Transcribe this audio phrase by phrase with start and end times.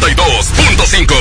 [0.00, 1.14] 92.5.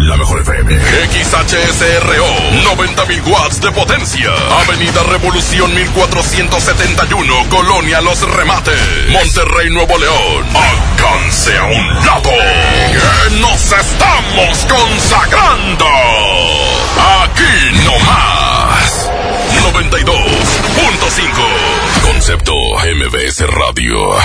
[0.00, 0.74] La mejor FM.
[0.74, 2.26] XHSRO.
[2.74, 4.30] 90.000 watts de potencia.
[4.62, 7.48] Avenida Revolución 1471.
[7.48, 8.74] Colonia Los Remates.
[9.10, 10.44] Monterrey, Nuevo León.
[10.54, 12.30] Alcance a un lado.
[12.30, 15.86] Que nos estamos consagrando.
[17.22, 19.08] Aquí no más.
[19.72, 22.02] 92.5.
[22.02, 22.54] Concepto
[22.96, 24.18] MBS Radio.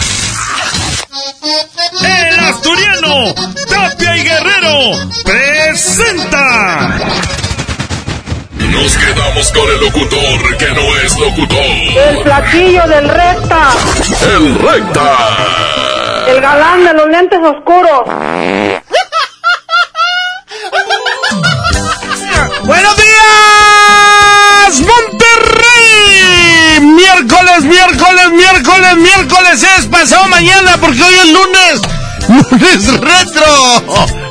[1.16, 3.34] El asturiano
[3.70, 7.00] Tapia y Guerrero presenta.
[8.52, 11.58] Nos quedamos con el locutor que no es locutor.
[11.58, 13.70] El platillo del recta.
[14.24, 16.26] El recta.
[16.28, 18.02] El galán de los lentes oscuros.
[22.64, 22.96] ¡Buenos
[27.16, 31.80] Miércoles, miércoles, miércoles, miércoles es pasado mañana porque hoy es lunes.
[32.52, 33.46] Lunes retro.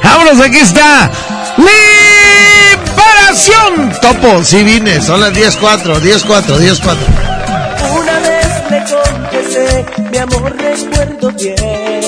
[0.02, 1.10] Vámonos, aquí está.
[2.76, 3.90] Liberación.
[4.02, 6.96] Topo, si vine, son las 10.04, 10.04, 10.04.
[8.02, 12.04] Una vez le confesé, mi amor recuerdo bien.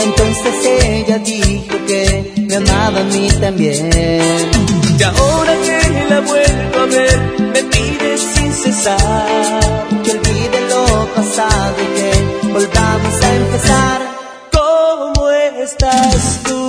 [0.00, 3.88] Entonces ella dijo que me amaba a mí también.
[4.98, 9.27] Y ahora que la vuelvo a ver, me pide sin cesar
[14.52, 16.67] ¿Cómo estás tú?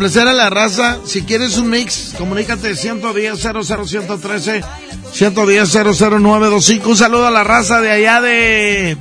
[0.00, 0.98] Complacer a la raza.
[1.04, 4.64] Si quieres un mix, comunícate 110 00113
[5.12, 6.88] 110 00925.
[6.88, 8.96] Un saludo a la raza de allá de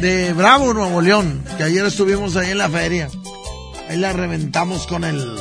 [0.00, 3.08] de Bravo, Nuevo León, que ayer estuvimos ahí en la feria.
[3.88, 5.34] Ahí la reventamos con el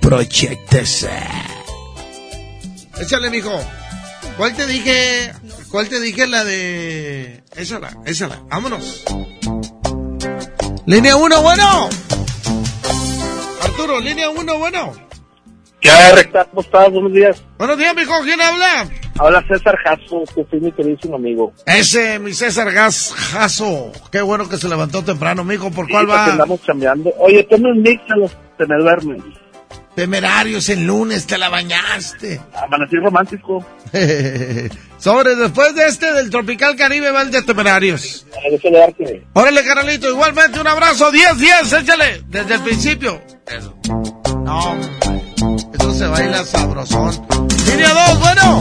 [0.00, 1.10] Proyecto C.
[2.98, 3.52] Échale, mijo.
[4.38, 5.34] ¿Cuál te dije?
[5.70, 6.26] ¿Cuál te dije?
[6.26, 7.42] La de...
[7.54, 8.40] Esa la, esa la.
[8.48, 9.04] Vámonos.
[10.86, 11.90] Línea 1, bueno.
[14.00, 14.92] Línea 1, bueno.
[15.80, 16.44] ¿Qué hay, recta?
[16.46, 16.90] ¿Cómo estás?
[16.90, 17.42] Buenos días.
[17.58, 18.12] Buenos días, mijo.
[18.24, 18.88] ¿Quién habla?
[19.18, 21.52] Habla César Jasso, que soy mi queridísimo amigo.
[21.66, 23.92] Ese, mi César Gas Jaso.
[24.10, 25.70] Qué bueno que se levantó temprano, mijo.
[25.70, 26.24] ¿Por cuál Sí, va?
[26.26, 27.12] andamos chambeando.
[27.18, 29.22] Oye, ponme un mix a los que me duermen.
[29.96, 32.38] Temerarios el lunes, te la bañaste.
[32.54, 33.64] Amanecí romántico.
[34.98, 38.26] Sobre, después de este del Tropical Caribe va el de Temerarios.
[39.32, 43.22] Órale, carnalito, igualmente un abrazo, 10, 10, échale, desde el principio.
[43.46, 43.74] Eso.
[44.44, 44.78] No,
[45.72, 47.26] eso se baila sabrosón.
[47.66, 48.60] Línea 2, bueno.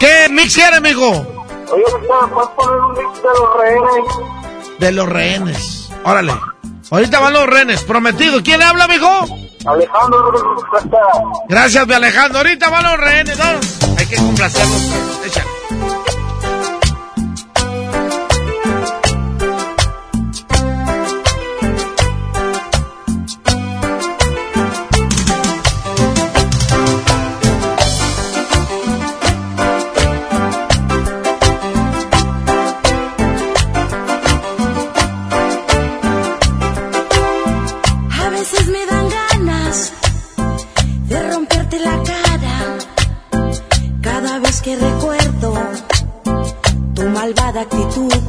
[0.00, 1.10] ¿Qué mix quiere, mijo?
[1.10, 4.78] Oye, ¿puedes poner un mix de los rehenes?
[4.80, 5.90] De los rehenes.
[6.02, 6.32] Órale.
[6.90, 8.42] Ahorita van los rehenes, prometido.
[8.42, 9.08] ¿Quién habla, mijo?
[9.66, 10.32] Alejandro.
[11.48, 12.38] Gracias, mi Alejandro.
[12.38, 13.44] Ahorita van los rehenes, ¿no?
[13.98, 14.82] Hay que complacerlos,
[15.20, 15.26] pues.
[15.26, 16.07] Échale.
[47.48, 48.27] cada que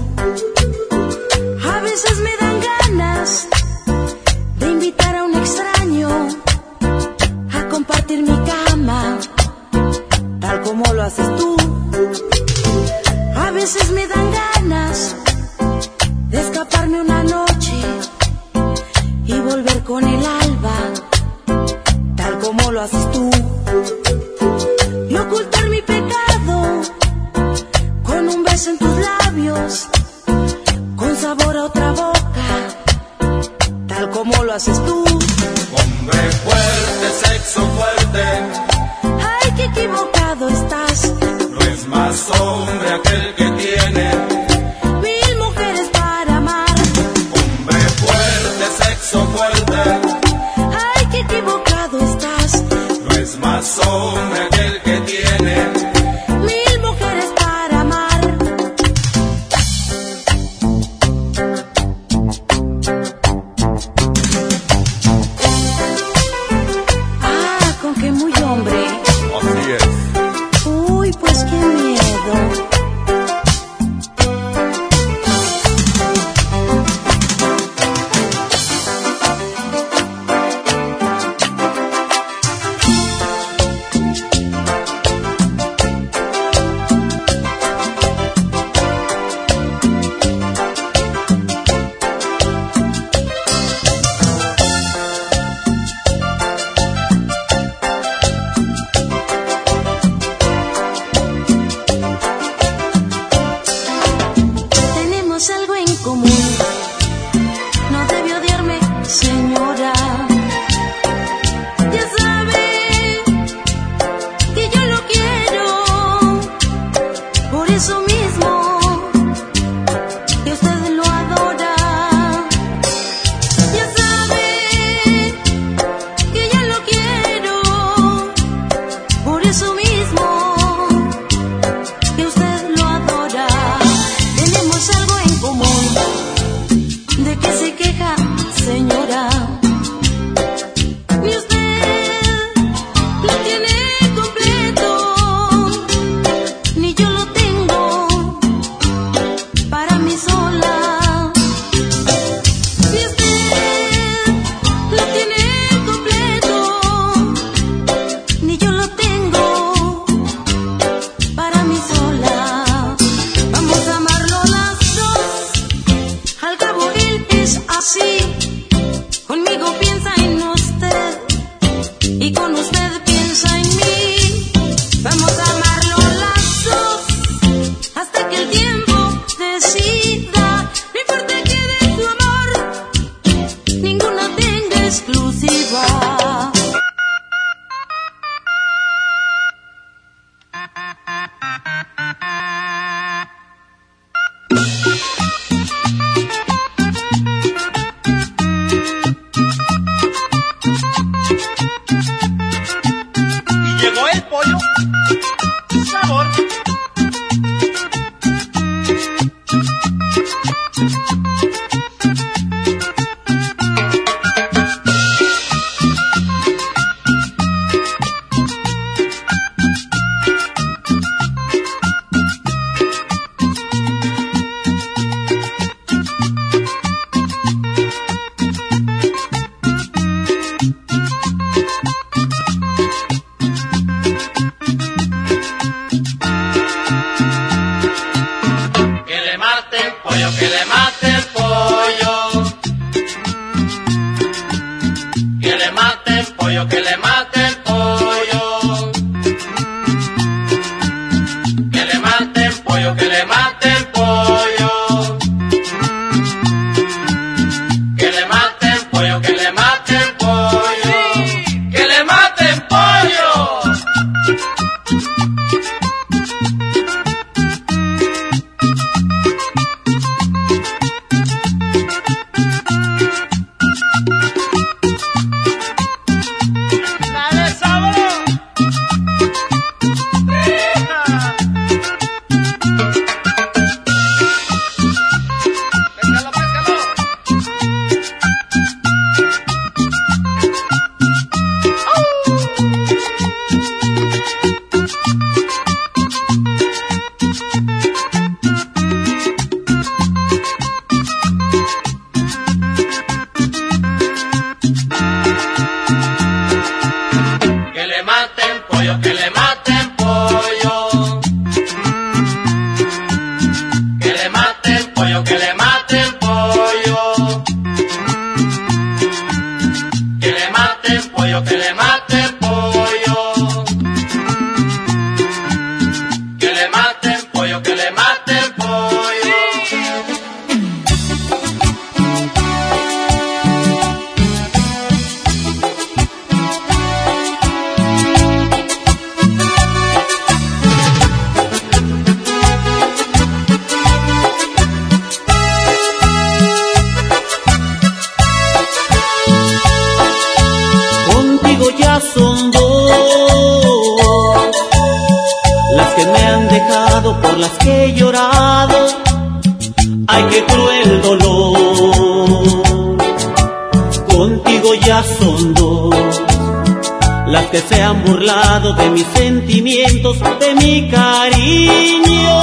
[368.73, 372.41] de mis sentimientos, de mi cariño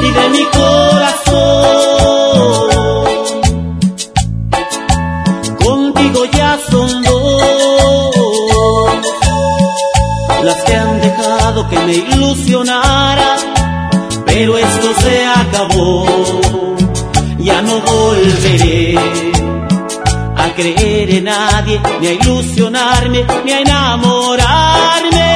[0.00, 1.48] y de mi corazón.
[5.64, 7.28] Contigo ya son dos
[10.44, 13.36] las que han dejado que me ilusionara,
[14.26, 16.06] pero esto se acabó,
[17.38, 19.37] ya no volveré
[20.58, 25.30] creer en nadie, ni a ilusionarme, ni a enamorarme,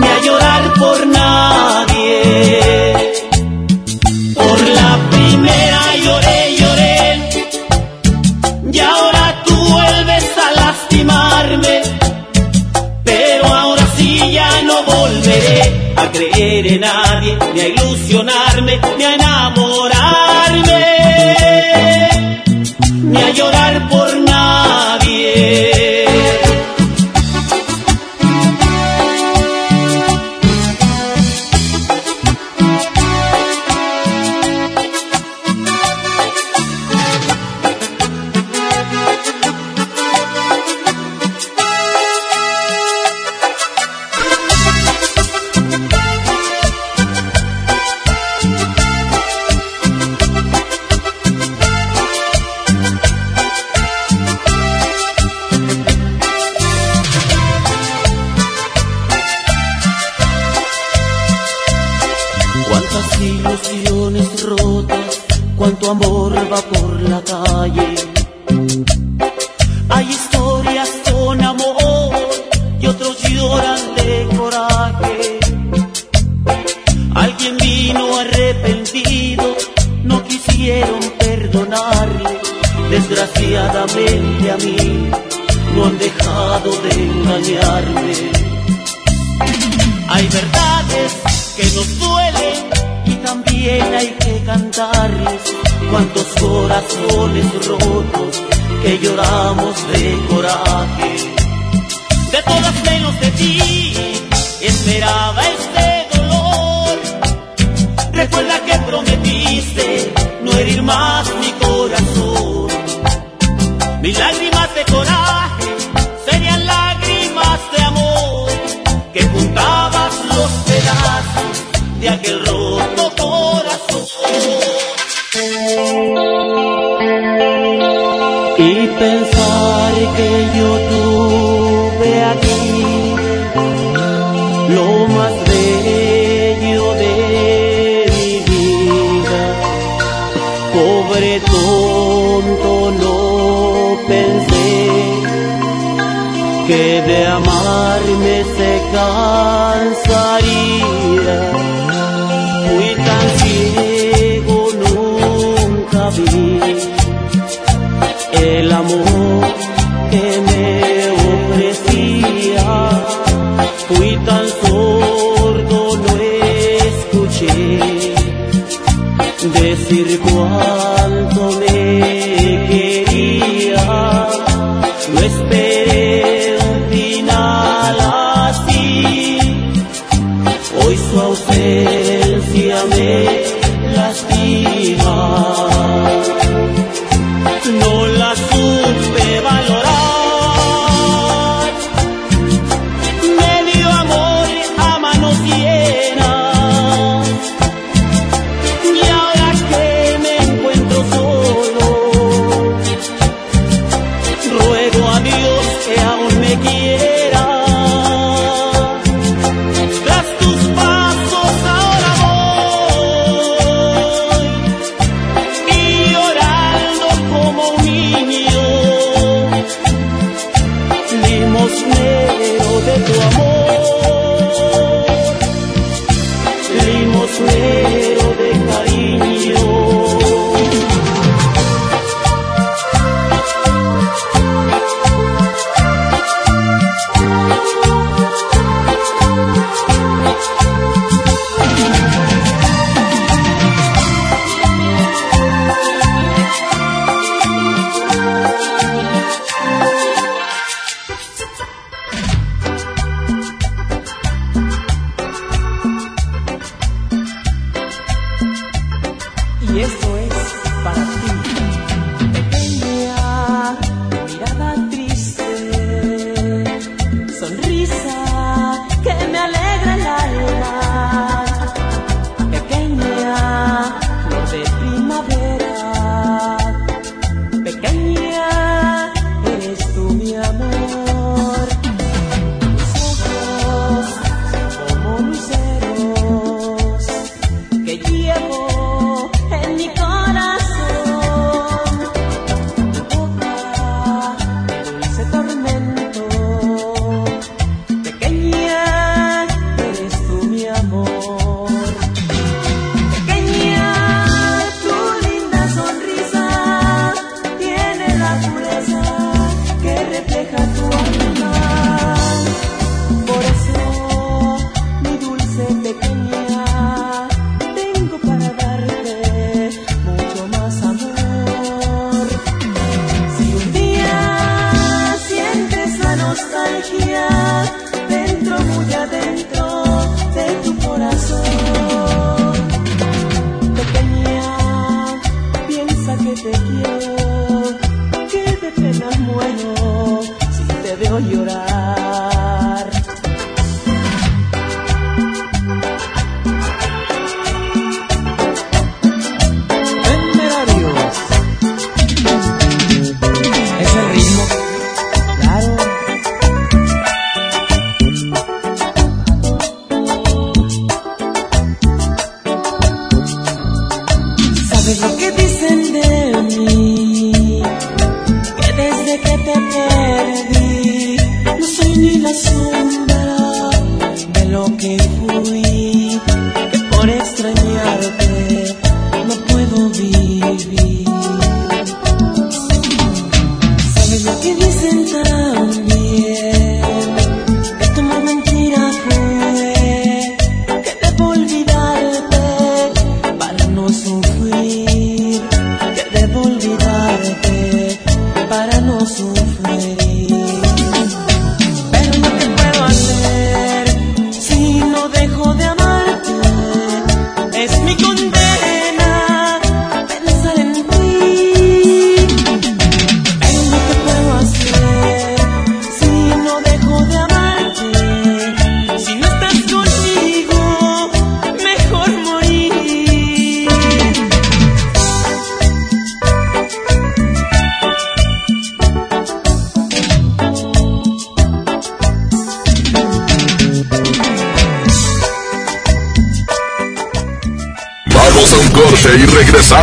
[0.00, 2.12] ni a llorar por nadie.
[4.34, 6.98] Por la primera lloré, lloré,
[8.72, 11.82] y ahora tú vuelves a lastimarme,
[13.04, 19.14] pero ahora sí ya no volveré a creer en nadie, ni a ilusionarme, ni a
[19.14, 19.97] enamorarme.
[23.18, 23.47] me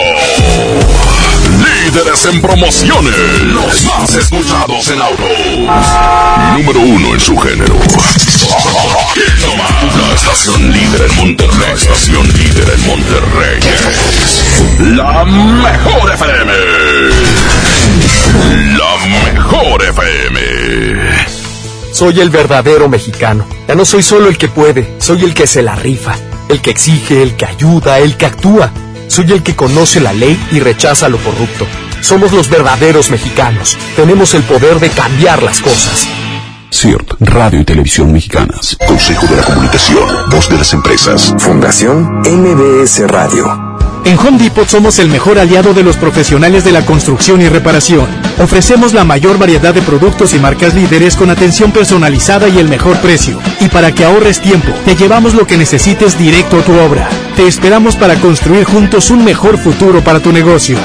[1.87, 3.14] Líderes en promociones.
[3.44, 5.22] Los más escuchados en auto.
[6.57, 7.77] Número uno en su género.
[9.96, 11.61] La estación líder en Monterrey.
[11.61, 13.61] La estación líder en Monterrey.
[14.96, 16.53] La mejor FM.
[18.77, 20.40] La mejor FM.
[21.92, 23.46] Soy el verdadero mexicano.
[23.68, 26.16] Ya no soy solo el que puede, soy el que se la rifa,
[26.49, 28.72] el que exige, el que ayuda, el que actúa.
[29.09, 31.66] Soy el que conoce la ley y rechaza lo corrupto.
[32.01, 33.77] Somos los verdaderos mexicanos.
[33.97, 36.07] Tenemos el poder de cambiar las cosas.
[36.71, 38.77] CIRT, Radio y Televisión Mexicanas.
[38.87, 41.35] Consejo de la Comunicación, Voz de las Empresas.
[41.38, 43.66] Fundación MBS Radio.
[44.05, 48.07] En Home Depot somos el mejor aliado de los profesionales de la construcción y reparación.
[48.38, 52.99] Ofrecemos la mayor variedad de productos y marcas líderes con atención personalizada y el mejor
[52.99, 53.40] precio.
[53.61, 57.09] Y para que ahorres tiempo, te llevamos lo que necesites directo a tu obra.
[57.37, 60.79] Te esperamos para construir juntos un mejor futuro para tu negocio.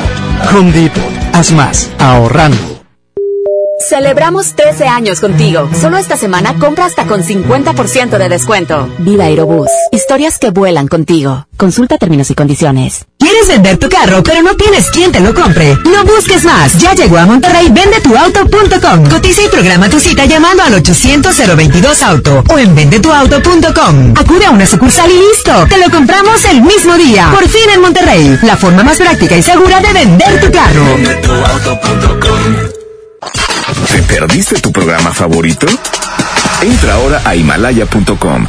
[0.54, 1.02] Home Depot.
[1.32, 2.71] Haz más, ahorrando.
[3.88, 5.70] Celebramos 13 años contigo.
[5.80, 8.90] Solo esta semana compra hasta con 50% de descuento.
[9.00, 9.70] Viva Aerobús.
[9.92, 11.48] Historias que vuelan contigo.
[11.58, 13.06] Consulta términos y condiciones.
[13.20, 15.78] ¿Quieres vender tu carro, pero no tienes quien te lo compre?
[15.86, 16.78] No busques más.
[16.80, 19.10] Ya llegó a Monterrey vendetuauto.com.
[19.10, 21.40] Cotiza y programa tu cita llamando al 800
[22.04, 24.14] auto o en vendetuauto.com.
[24.18, 25.68] Acude a una sucursal y listo.
[25.68, 27.30] Te lo compramos el mismo día.
[27.34, 28.40] Por fin en Monterrey.
[28.44, 30.86] La forma más práctica y segura de vender tu carro.
[33.92, 35.68] ¿Te perdiste tu programa favorito?
[36.62, 38.48] Entra ahora a himalaya.com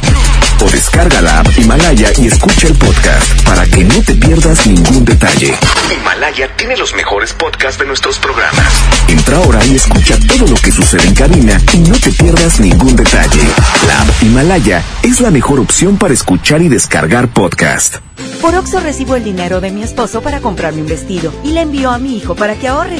[0.61, 5.03] o descarga la app Himalaya y escucha el podcast para que no te pierdas ningún
[5.03, 5.53] detalle.
[5.91, 8.71] Himalaya tiene los mejores podcasts de nuestros programas.
[9.07, 12.95] Entra ahora y escucha todo lo que sucede en cabina y no te pierdas ningún
[12.95, 13.41] detalle.
[13.87, 17.97] La app Himalaya es la mejor opción para escuchar y descargar podcast.
[18.41, 21.91] Por Oxo recibo el dinero de mi esposo para comprarme un vestido y le envío
[21.91, 22.99] a mi hijo para que ahorre.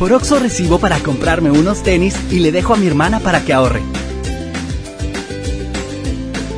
[0.00, 3.52] Por Oxo recibo para comprarme unos tenis y le dejo a mi hermana para que
[3.52, 3.82] ahorre.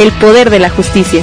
[0.00, 1.22] El poder de la justicia.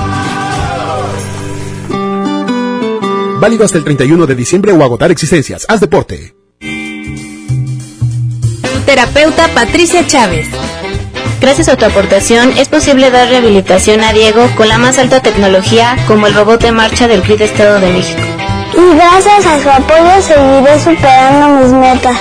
[3.41, 5.65] Válido hasta el 31 de diciembre o agotar existencias.
[5.67, 6.35] Haz deporte.
[8.85, 10.47] Terapeuta Patricia Chávez.
[11.41, 15.97] Gracias a tu aportación es posible dar rehabilitación a Diego con la más alta tecnología
[16.05, 18.21] como el robot de marcha del CRIT Estado de México.
[18.77, 22.17] Y gracias a su apoyo seguiré superando mis metas.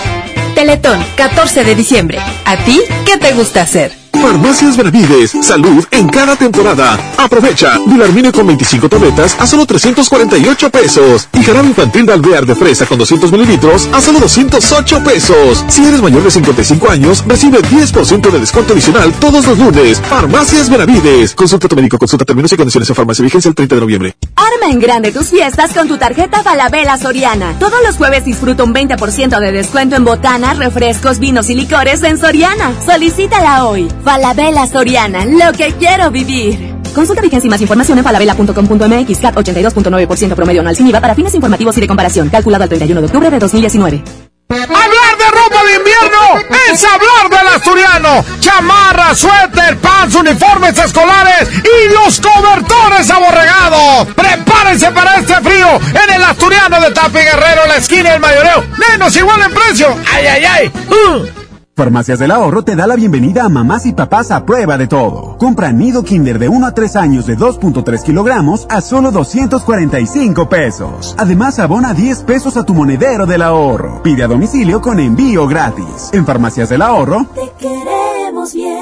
[0.54, 2.18] Teletón, 14 de diciembre.
[2.46, 3.99] ¿A ti qué te gusta hacer?
[4.12, 6.98] Farmacias Benavides, salud en cada temporada.
[7.16, 11.28] Aprovecha, Dilarmine con 25 tabletas a solo 348 pesos.
[11.32, 15.64] Y jarabe infantil de alvear de fresa con 200 mililitros a solo 208 pesos.
[15.68, 20.00] Si eres mayor de 55 años, recibe 10% de descuento adicional todos los lunes.
[20.08, 21.34] Farmacias Benavides.
[21.34, 23.22] Consulta tu médico, consulta términos y condiciones en farmacia.
[23.22, 24.16] Vigencia el 30 de noviembre.
[24.36, 27.58] Arma en grande tus fiestas con tu tarjeta Falabella Soriana.
[27.58, 32.18] Todos los jueves disfruta un 20% de descuento en botanas, refrescos, vinos y licores en
[32.18, 32.72] Soriana.
[32.84, 33.88] Solicítala hoy.
[34.04, 36.74] Falabella Soriana, lo que quiero vivir.
[36.94, 41.34] Consulta vigencia y más información en falabella.com.mx, CAT 82.9% promedio anual sin IVA para fines
[41.34, 44.02] informativos y de comparación, calculado al 31 de octubre de 2019.
[44.50, 48.24] Hablar de ropa de invierno es hablar del asturiano.
[48.40, 54.08] Chamarra, suéter, pants, uniformes escolares y los cobertores aborregados.
[54.16, 58.64] Prepárense para este frío en el asturiano de Tapi Guerrero, la esquina del mayoreo.
[58.90, 59.96] Menos igual en precio.
[60.12, 60.72] ¡Ay, ay, ay!
[60.88, 61.39] Uh.
[61.76, 65.38] Farmacias del Ahorro te da la bienvenida a mamás y papás a prueba de todo.
[65.38, 71.14] Compra nido kinder de 1 a 3 años de 2.3 kilogramos a solo 245 pesos.
[71.16, 74.02] Además, abona 10 pesos a tu monedero del ahorro.
[74.02, 76.10] Pide a domicilio con envío gratis.
[76.12, 78.79] En Farmacias del Ahorro, Te queremos bien.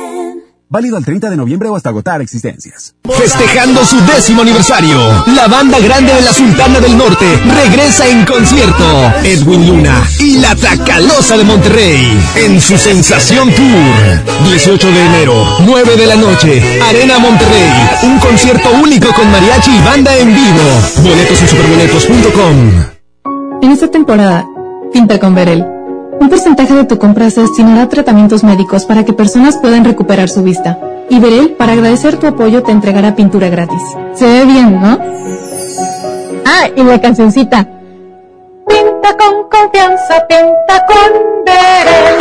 [0.69, 2.95] Válido al 30 de noviembre o hasta agotar existencias.
[3.05, 4.99] Festejando su décimo aniversario,
[5.35, 7.27] la banda grande de la Sultana del Norte
[7.65, 9.13] regresa en concierto.
[9.25, 14.45] Edwin Luna y la Tracalosa de Monterrey en su Sensación Tour.
[14.45, 17.71] 18 de enero, 9 de la noche, Arena Monterrey.
[18.03, 21.09] Un concierto único con mariachi y banda en vivo.
[21.09, 22.73] Boletos en superboletos.com.
[23.63, 24.47] En esta temporada,
[24.93, 25.78] pinta con Verel.
[26.21, 30.29] Un porcentaje de tu compra se destinará a tratamientos médicos para que personas puedan recuperar
[30.29, 30.79] su vista.
[31.09, 33.83] Y Verel, para agradecer tu apoyo, te entregará pintura gratis.
[34.15, 34.99] Se ve bien, ¿no?
[36.45, 37.67] Ah, y la cancioncita.
[38.67, 42.21] Pinta con confianza, pinta con Verel.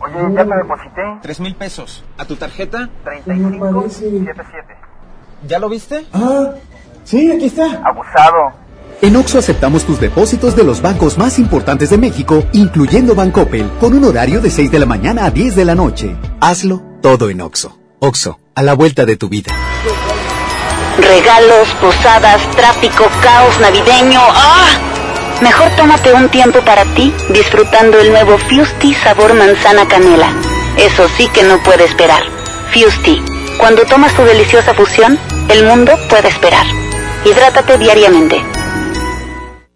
[0.00, 1.02] Oye, ya te deposité.
[1.22, 2.04] Tres mil pesos.
[2.18, 2.90] ¿A tu tarjeta?
[3.04, 4.76] 3577.
[5.48, 6.06] ¿Ya lo viste?
[6.12, 6.50] Ah,
[7.04, 7.80] sí, aquí está.
[7.82, 8.63] Abusado.
[9.04, 13.92] En Oxo aceptamos tus depósitos de los bancos más importantes de México, incluyendo Bancoppel, con
[13.92, 16.16] un horario de 6 de la mañana a 10 de la noche.
[16.40, 17.78] Hazlo todo en Oxo.
[17.98, 19.52] Oxo, a la vuelta de tu vida.
[20.96, 24.20] Regalos, posadas, tráfico, caos navideño.
[24.22, 24.68] ¡Ah!
[25.42, 30.32] Mejor tómate un tiempo para ti disfrutando el nuevo Fusti sabor manzana canela.
[30.78, 32.22] Eso sí que no puede esperar.
[32.72, 33.22] Fusti.
[33.58, 35.18] Cuando tomas tu deliciosa fusión,
[35.50, 36.64] el mundo puede esperar.
[37.26, 38.42] Hidrátate diariamente.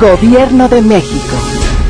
[0.00, 1.36] Gobierno de México.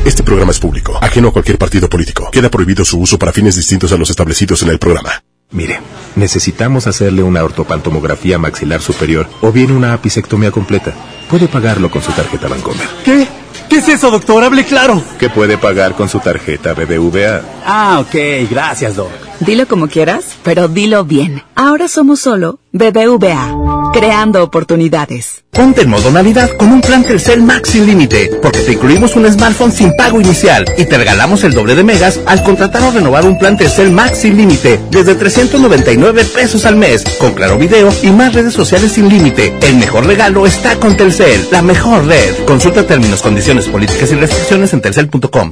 [0.03, 2.29] Este programa es público, ajeno a cualquier partido político.
[2.29, 5.23] Queda prohibido su uso para fines distintos a los establecidos en el programa.
[5.51, 5.79] Mire,
[6.17, 10.93] necesitamos hacerle una ortopantomografía maxilar superior o bien una apicectomía completa.
[11.29, 12.85] Puede pagarlo con su tarjeta Bancomer.
[13.05, 13.27] ¿Qué?
[13.69, 14.43] ¿Qué es eso, doctor?
[14.43, 15.01] Hable claro.
[15.17, 17.41] Que puede pagar con su tarjeta BBVA.
[17.65, 18.49] Ah, ok.
[18.49, 19.09] Gracias, doc.
[19.39, 21.41] Dilo como quieras, pero dilo bien.
[21.55, 23.55] Ahora somos solo BBVA,
[23.91, 25.43] creando oportunidades.
[25.51, 29.29] Ponte en modo Navidad con un plan Telcel Max sin límite, porque te incluimos un
[29.29, 33.25] smartphone sin pago inicial y te regalamos el doble de megas al contratar o renovar
[33.25, 38.11] un plan Telcel Max sin límite desde 399 pesos al mes, con claro video y
[38.11, 39.53] más redes sociales sin límite.
[39.61, 42.45] El mejor regalo está con Telcel, la mejor red.
[42.45, 45.51] Consulta términos, condiciones, políticas y restricciones en telcel.com.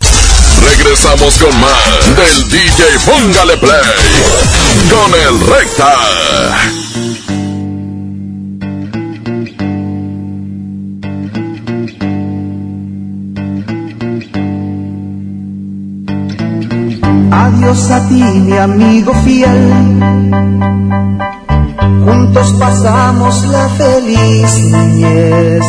[0.78, 3.82] Regresamos con más del DJ Póngale Play
[4.90, 7.39] con el Recta.
[17.50, 19.74] Adiós a ti, mi amigo fiel.
[22.06, 25.66] Juntos pasamos la feliz niñez.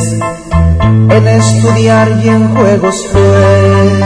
[1.09, 4.01] En estudiar y en juegos fue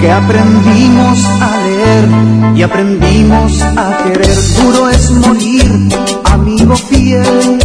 [0.00, 2.08] que aprendimos a leer
[2.54, 4.36] y aprendimos a querer.
[4.62, 5.88] Duro es morir,
[6.30, 7.61] amigo fiel.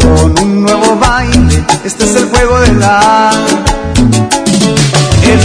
[0.00, 1.64] Con un nuevo baile.
[1.84, 3.32] Este es el juego de la.
[5.24, 5.40] El,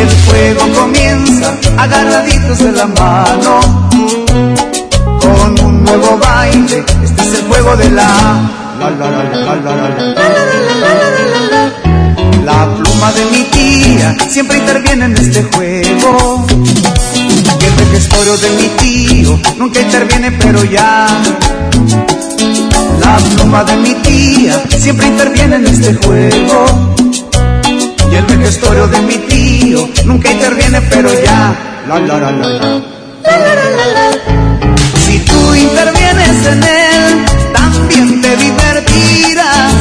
[0.00, 3.60] el juego comienza agarraditos de la mano
[5.20, 6.82] con un nuevo baile.
[7.04, 8.40] Este es el juego de la
[8.78, 9.88] la la la la la.
[12.42, 16.46] La pluma de mi tía siempre interviene en este juego.
[17.92, 21.06] El vejestorio de mi tío nunca interviene, pero ya.
[23.00, 26.94] La pluma de mi tía siempre interviene en este juego.
[28.10, 31.54] Y el vejestorio de mi tío nunca interviene, pero ya.
[31.86, 32.82] La la la la la.
[35.04, 39.74] Si tú intervienes en él, también te divertirás.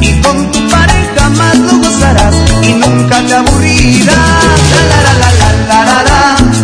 [0.00, 4.16] Y con tu pareja más lo gozarás y nunca te aburrirás.
[4.90, 6.01] La la la la la la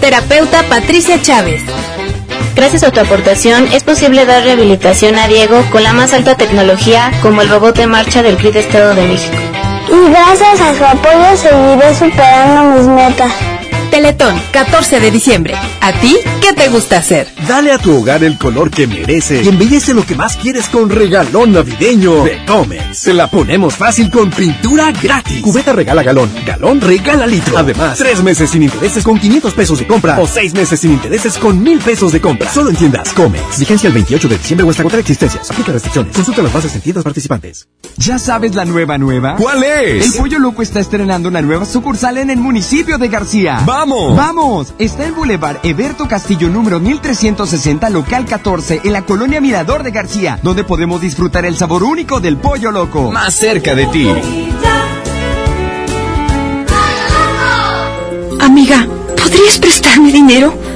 [0.00, 1.62] Terapeuta Patricia Chávez.
[2.54, 7.12] Gracias a tu aportación es posible dar rehabilitación a Diego con la más alta tecnología
[7.22, 9.36] como el robot de marcha del CRIT Estado de México.
[9.88, 13.32] Y gracias a su apoyo seguiré superando mis metas.
[13.90, 15.54] Teletón, 14 de diciembre.
[15.80, 17.28] ¿A ti qué te gusta hacer?
[17.48, 20.90] Dale a tu hogar el color que merece y embellece lo que más quieres con
[20.90, 22.98] regalón navideño de Comex.
[22.98, 25.40] Se la ponemos fácil con pintura gratis.
[25.40, 27.56] Cubeta regala galón, galón regala litro.
[27.56, 31.38] Además, tres meses sin intereses con 500 pesos de compra o seis meses sin intereses
[31.38, 32.52] con mil pesos de compra.
[32.52, 33.58] Solo en tiendas Comex.
[33.58, 35.50] Vigencia el 28 de diciembre o hasta contra existencias.
[35.50, 36.14] Aplica restricciones.
[36.14, 37.66] Consulta las bases en tiendas participantes.
[37.96, 39.36] ¿Ya sabes la nueva nueva?
[39.36, 40.04] ¿Cuál es?
[40.04, 43.62] El Pollo Loco está estrenando una nueva sucursal en el municipio de García.
[43.64, 44.14] ¡Vamos!
[44.14, 44.74] ¡Vamos!
[44.78, 46.78] Está en Boulevard Eberto Castillo número
[47.38, 52.18] 1360, local 14, en la colonia Mirador de García, donde podemos disfrutar el sabor único
[52.18, 53.12] del Pollo Loco.
[53.12, 54.08] Más cerca de ti.
[58.40, 60.57] Amiga, ¿podrías prestarme dinero?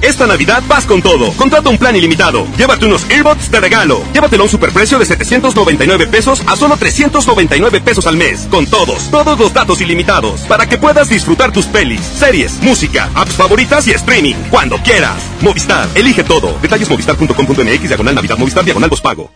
[0.00, 1.32] Esta Navidad vas con todo.
[1.32, 2.46] Contrata un plan ilimitado.
[2.56, 4.02] Llévate unos earbuds de regalo.
[4.12, 8.48] Llévatelo a un superprecio de 799 pesos a solo 399 pesos al mes.
[8.50, 10.40] Con todos, todos los datos ilimitados.
[10.42, 14.34] Para que puedas disfrutar tus pelis, series, música, apps favoritas y streaming.
[14.50, 15.22] Cuando quieras.
[15.40, 16.58] Movistar, elige todo.
[16.60, 19.30] Detalles movistar.com.mx, diagonal Navidad, Movistar, diagonal pago.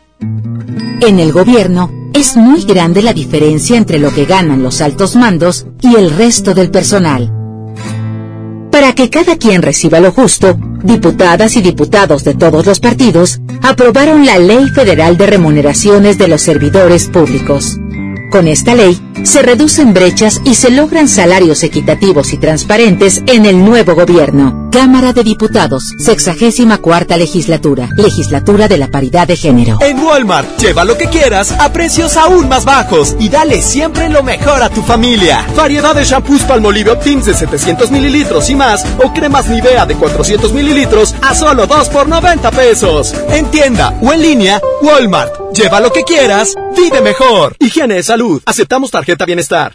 [1.00, 5.66] En el gobierno es muy grande la diferencia entre lo que ganan los altos mandos
[5.80, 7.45] y el resto del personal.
[8.76, 10.54] Para que cada quien reciba lo justo,
[10.84, 16.42] diputadas y diputados de todos los partidos aprobaron la Ley Federal de Remuneraciones de los
[16.42, 17.78] Servidores Públicos.
[18.30, 23.64] Con esta ley, se reducen brechas y se logran salarios equitativos y transparentes en el
[23.64, 24.65] nuevo gobierno.
[24.76, 29.78] Cámara de Diputados, 64 cuarta legislatura, legislatura de la paridad de género.
[29.80, 34.22] En Walmart, lleva lo que quieras a precios aún más bajos y dale siempre lo
[34.22, 35.46] mejor a tu familia.
[35.56, 40.52] Variedad de shampoos Palmolive Optims de 700 mililitros y más o cremas Nivea de 400
[40.52, 43.14] mililitros a solo 2 por 90 pesos.
[43.30, 45.54] En tienda o en línea, Walmart.
[45.54, 47.56] Lleva lo que quieras, vive mejor.
[47.60, 48.42] Higiene de salud.
[48.44, 49.74] Aceptamos tarjeta bienestar.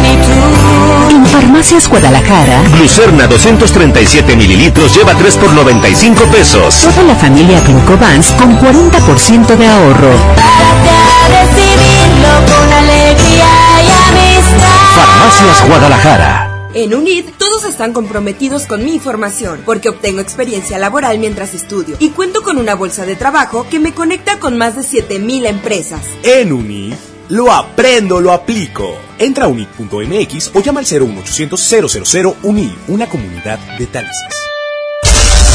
[0.00, 1.10] plenitud.
[1.10, 6.82] En Farmacias Guadalajara, Glucerna 237 mililitros lleva 3 por 95 pesos.
[6.82, 10.10] toda la familia Glucovans con 40% de ahorro.
[10.36, 13.46] Para recibirlo con alegría
[13.82, 14.68] y amistad.
[14.94, 16.44] Farmacias Guadalajara.
[16.74, 22.10] En UNID todos están comprometidos con mi formación porque obtengo experiencia laboral mientras estudio y
[22.10, 26.02] cuento con una bolsa de trabajo que me conecta con más de 7000 empresas.
[26.22, 26.94] En UNID,
[27.30, 29.07] lo aprendo, lo aplico.
[29.18, 34.16] Entra a unid.mx o llama al 01800 000 UNID, una comunidad de talentos.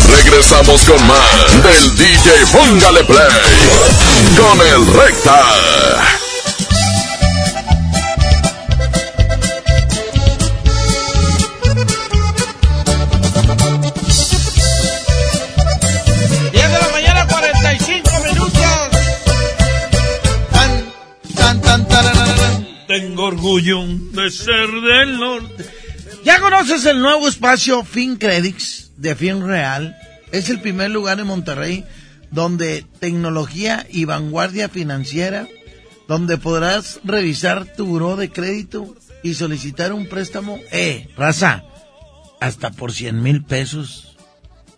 [0.10, 6.23] Regresamos con más del DJ Póngale Play con el Recta.
[23.24, 25.66] Orgullo de ser del norte.
[26.24, 29.96] ¿Ya conoces el nuevo espacio FinCredits de FinReal?
[30.32, 31.86] Es el primer lugar en Monterrey
[32.32, 35.48] donde tecnología y vanguardia financiera,
[36.08, 40.60] donde podrás revisar tu buró de crédito y solicitar un préstamo.
[40.72, 41.64] Eh, raza,
[42.42, 44.18] hasta por 100 mil pesos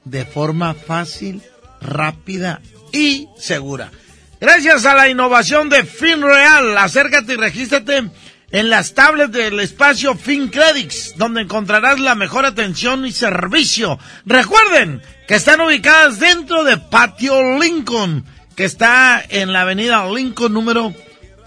[0.03, 1.41] de forma fácil,
[1.81, 3.91] rápida y segura.
[4.39, 8.11] Gracias a la innovación de FinReal, acércate y regístrate
[8.55, 13.99] en las tablets del espacio FinCredits, donde encontrarás la mejor atención y servicio.
[14.25, 18.23] Recuerden que están ubicadas dentro de Patio Lincoln,
[18.55, 20.93] que está en la avenida Lincoln número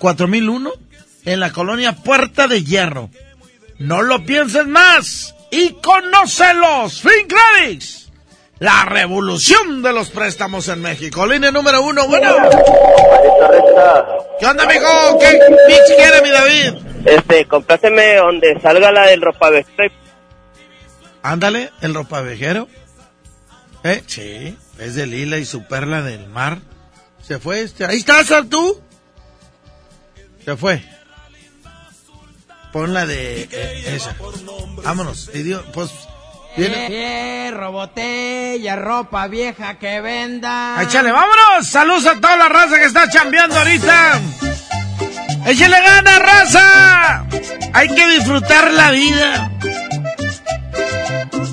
[0.00, 0.70] 4001,
[1.24, 3.08] en la colonia Puerta de Hierro.
[3.78, 7.00] No lo pienses más y conócelos.
[7.00, 8.10] FinCredits,
[8.58, 11.26] la revolución de los préstamos en México.
[11.26, 12.36] Línea número uno, bueno.
[14.38, 15.18] ¿Qué onda, amigo?
[15.18, 16.87] ¿Qué pitch quiere mi David?
[17.04, 19.94] Este, compláseme donde salga la del ropavejero.
[21.22, 22.68] Ándale, el ropavejero.
[23.84, 24.02] ¿Eh?
[24.06, 26.58] Sí, es de Lila y su perla del mar.
[27.22, 27.84] Se fue este.
[27.84, 28.80] Ahí estás, tú.
[30.44, 30.82] Se fue.
[32.72, 34.16] Pon la de eh, esa.
[34.82, 35.30] Vámonos.
[35.34, 35.90] Idio, pues.
[36.56, 36.88] Viene.
[36.88, 40.82] Fierro, botella, ropa vieja que venda.
[40.82, 41.66] Échale, vámonos.
[41.66, 44.20] Saludos a toda la raza que está chambeando ahorita.
[45.48, 47.24] ¡Échale gana, raza!
[47.72, 49.50] Hay que disfrutar la vida.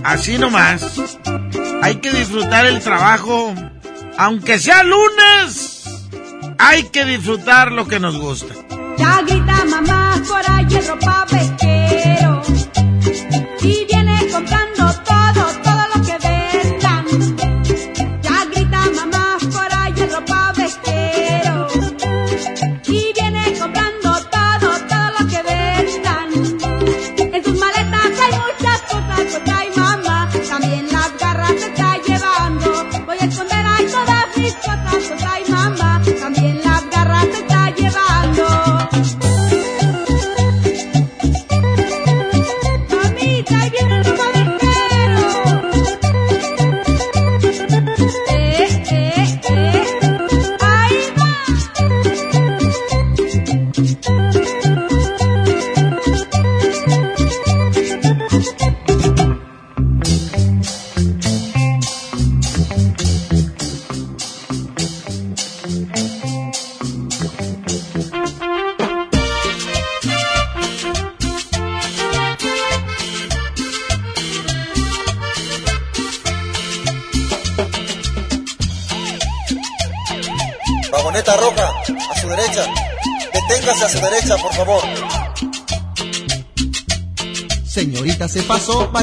[0.03, 1.17] Así nomás.
[1.81, 3.55] Hay que disfrutar el trabajo.
[4.17, 5.85] Aunque sea lunes,
[6.57, 8.53] hay que disfrutar lo que nos gusta.
[8.97, 9.23] Ya
[9.65, 12.41] mamá por ahí ropa vejero.
[13.61, 13.87] Y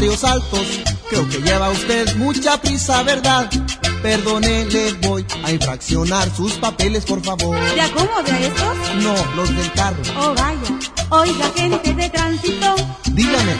[0.03, 0.67] varios saltos.
[1.09, 3.49] Creo que lleva usted mucha prisa, ¿verdad?
[4.03, 7.57] Perdone, le voy a infraccionar sus papeles, por favor.
[7.73, 8.79] ¿De acomodo a estos?
[8.97, 10.03] No, los del carro.
[10.19, 10.79] Oh, vaya.
[11.11, 12.75] Oiga, gente de tránsito.
[13.13, 13.55] Dígame,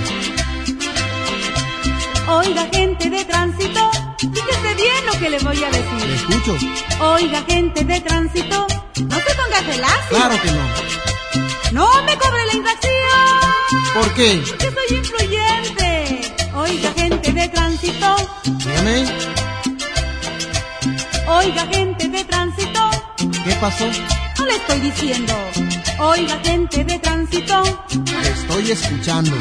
[2.27, 3.91] Oiga, gente de tránsito.
[4.19, 6.11] Fíjese bien lo que le voy a le decir.
[6.11, 6.57] escucho.
[7.05, 8.67] Oiga, gente de tránsito.
[8.99, 10.09] No se ponga celoso.
[10.09, 10.67] Claro que no.
[11.73, 12.93] No me cobre la infracción.
[13.95, 14.43] ¿Por qué?
[14.49, 15.32] Porque soy influyente.
[21.29, 22.91] Oiga, gente de tránsito.
[23.45, 23.87] ¿qué pasó?
[24.39, 25.35] No le estoy diciendo.
[25.99, 27.63] Oiga, gente de tránsito.
[28.23, 29.37] Le estoy escuchando.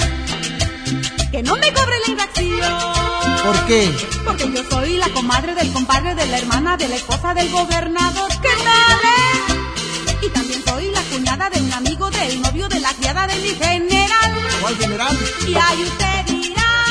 [1.31, 3.43] Que no me cobre la infracción.
[3.45, 3.89] ¿Por qué?
[4.25, 8.29] Porque yo soy la comadre del compadre de la hermana de la esposa del gobernador.
[8.41, 8.97] ¿Qué tal?
[9.17, 10.25] eh?
[10.27, 13.49] Y también soy la cuñada de un amigo del novio de la criada de mi
[13.49, 14.33] general.
[14.61, 15.17] ¿Cuál general?
[15.47, 16.85] Y ahí usted dirá,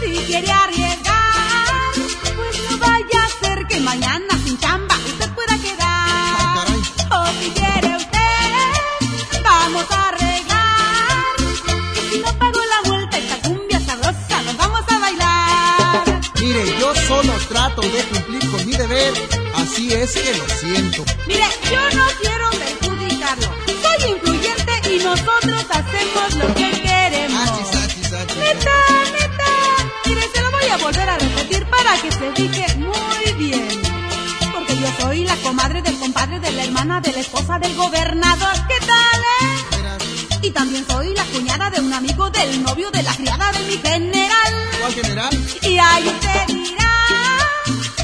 [0.00, 0.81] si quiere arriesgar,
[3.82, 6.66] mañana sin chamba usted pueda quedar.
[7.10, 11.34] O si quiere usted, vamos a arreglar.
[11.96, 16.20] Y si no pago la vuelta, esta cumbia sabrosa, nos vamos a bailar.
[16.40, 19.12] Mire, yo solo trato de cumplir con mi deber,
[19.56, 21.04] así es que lo siento.
[21.26, 23.48] Mire, yo no quiero perjudicarlo.
[23.82, 27.50] Soy influyente y nosotros hacemos lo que queremos.
[28.38, 28.76] Neta,
[29.12, 29.50] neta.
[30.06, 32.66] Mire, se lo voy a volver a repetir para que se fije
[37.52, 38.52] esposa del gobernador.
[38.68, 40.46] ¿Qué tal, eh?
[40.46, 43.78] Y también soy la cuñada de un amigo del novio de la criada de mi
[43.78, 44.54] general.
[44.80, 45.38] ¿Cuál general?
[45.62, 47.06] Y ahí usted dirá,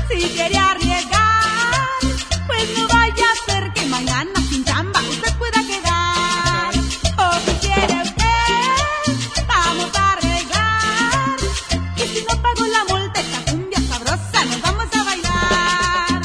[0.08, 1.98] si quiere arriesgar,
[2.46, 6.74] pues no vaya a ser que mañana sin chamba usted pueda quedar.
[7.18, 11.36] O si quiere usted, vamos a arreglar.
[11.96, 16.22] Y si no pago la multa, esta cumbia sabrosa, nos vamos a bailar.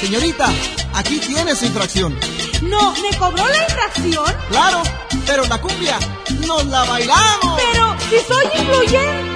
[0.00, 0.48] Señorita,
[0.94, 2.18] aquí tiene su infracción.
[2.62, 4.24] No, ¿me cobró la infracción?
[4.50, 4.82] Claro,
[5.26, 5.98] pero la cumbia
[6.46, 7.56] nos la bailamos.
[7.56, 9.30] Pero si soy influyente.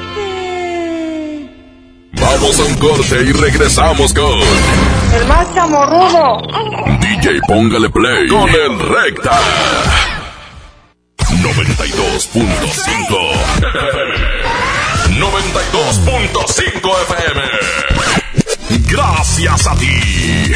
[2.13, 4.41] Vamos a un corte y regresamos con.
[5.15, 6.43] El más chamorrudo.
[7.01, 9.41] DJ, póngale play con el recta.
[11.19, 13.35] 92.5
[15.19, 17.43] 92.5 FM.
[18.89, 20.53] Gracias a ti.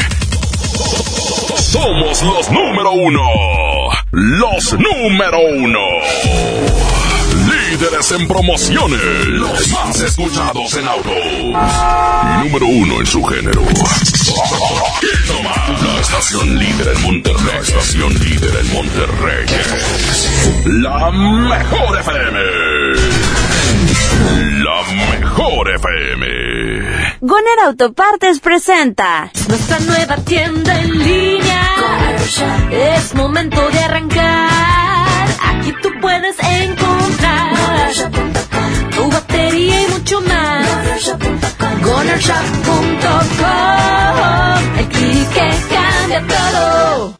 [1.69, 3.21] Somos los número uno.
[4.09, 5.79] Los número uno.
[7.45, 8.99] Líderes en promociones.
[9.27, 11.13] Los más escuchados en autos.
[11.13, 13.61] Y número uno en su género.
[15.83, 17.45] La estación líder en Monterrey.
[17.45, 19.45] La estación líder en Monterrey.
[20.65, 22.39] La mejor FM.
[24.63, 27.08] La mejor FM.
[27.21, 31.61] Goner Autopartes presenta nuestra nueva tienda en línea.
[32.71, 35.27] Es momento de arrancar.
[35.41, 37.91] Aquí tú puedes encontrar
[38.95, 41.13] tu batería y mucho más.
[41.83, 42.79] GonerShop.com
[44.77, 47.18] El clic que cambia todo.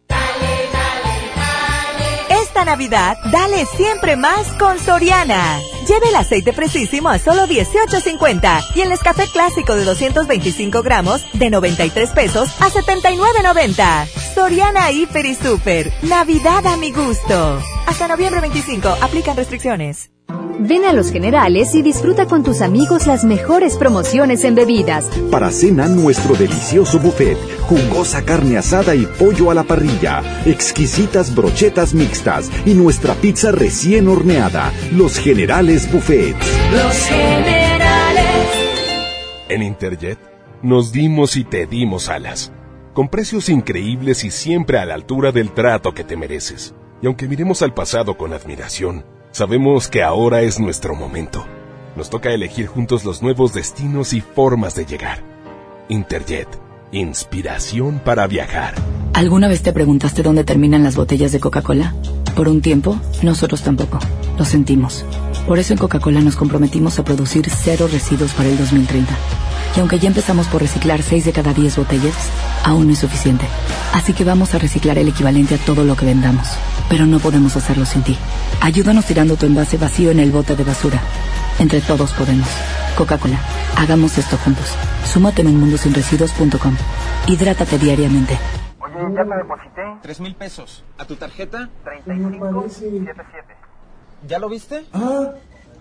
[2.69, 5.59] Navidad, dale siempre más con Soriana.
[5.87, 11.49] Lleve el aceite fresísimo a solo 18.50 y el escafé clásico de 225 gramos de
[11.49, 14.05] 93 pesos a 79.90.
[14.35, 15.91] Soriana Hiper y Super.
[16.03, 17.59] Navidad a mi gusto.
[17.87, 18.87] Hasta noviembre 25.
[19.01, 20.11] Aplican restricciones.
[20.59, 25.05] Ven a Los Generales y disfruta con tus amigos las mejores promociones en bebidas.
[25.31, 31.93] Para cena, nuestro delicioso buffet, jugosa carne asada y pollo a la parrilla, exquisitas brochetas
[31.93, 34.73] mixtas y nuestra pizza recién horneada.
[34.91, 36.35] Los Generales Buffet.
[36.71, 38.25] Los generales.
[39.47, 40.19] En Interjet
[40.61, 42.51] nos dimos y te dimos alas,
[42.93, 46.75] con precios increíbles y siempre a la altura del trato que te mereces.
[47.01, 51.45] Y aunque miremos al pasado con admiración, sabemos que ahora es nuestro momento.
[51.95, 55.23] Nos toca elegir juntos los nuevos destinos y formas de llegar.
[55.89, 56.47] Interjet,
[56.91, 58.75] inspiración para viajar.
[59.13, 61.95] ¿Alguna vez te preguntaste dónde terminan las botellas de Coca-Cola?
[62.35, 63.99] Por un tiempo, nosotros tampoco.
[64.37, 65.05] Lo sentimos.
[65.47, 69.13] Por eso en Coca-Cola nos comprometimos a producir cero residuos para el 2030.
[69.75, 72.15] Y aunque ya empezamos por reciclar 6 de cada 10 botellas,
[72.63, 73.45] aún no es suficiente.
[73.93, 76.47] Así que vamos a reciclar el equivalente a todo lo que vendamos.
[76.89, 78.17] Pero no podemos hacerlo sin ti.
[78.61, 80.99] Ayúdanos tirando tu envase vacío en el bote de basura.
[81.59, 82.47] Entre todos podemos.
[82.97, 83.39] Coca-Cola,
[83.77, 84.75] hagamos esto juntos.
[85.05, 86.75] Súmate en unmundosinresiduos.com.
[87.27, 88.37] Hidrátate diariamente.
[88.79, 89.81] Oye, ya te deposité.
[90.01, 90.83] Tres mil pesos.
[90.97, 91.69] ¿A tu tarjeta?
[91.83, 93.55] 3577.
[94.27, 94.85] ¿Ya lo viste?
[94.93, 95.31] Ah,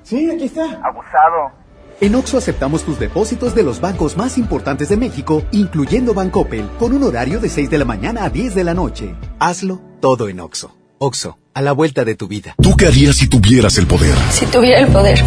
[0.02, 0.64] sí, aquí está.
[0.84, 1.52] Abusado.
[2.00, 6.92] En Oxo aceptamos tus depósitos de los bancos más importantes de México, incluyendo Bancoppel, con
[6.92, 9.16] un horario de 6 de la mañana a 10 de la noche.
[9.40, 10.70] Hazlo todo en Oxo.
[10.98, 12.54] Oxo, a la vuelta de tu vida.
[12.62, 14.14] ¿Tú qué harías si tuvieras el poder?
[14.30, 15.20] Si tuviera el poder,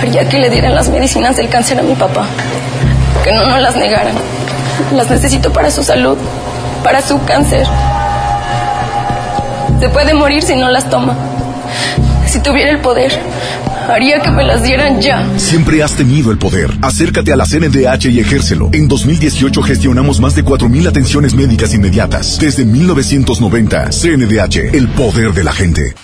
[0.00, 2.26] haría que le dieran las medicinas del cáncer a mi papá.
[3.22, 4.14] Que no nos las negaran.
[4.94, 6.16] Las necesito para su salud,
[6.82, 7.66] para su cáncer.
[9.80, 11.14] Se puede morir si no las toma.
[12.26, 13.12] Si tuviera el poder,
[13.88, 15.24] haría que me las dieran ya.
[15.38, 16.70] Siempre has tenido el poder.
[16.82, 18.70] Acércate a la CNDH y ejércelo.
[18.72, 22.38] En 2018 gestionamos más de 4.000 atenciones médicas inmediatas.
[22.38, 25.94] Desde 1990, CNDH, el poder de la gente.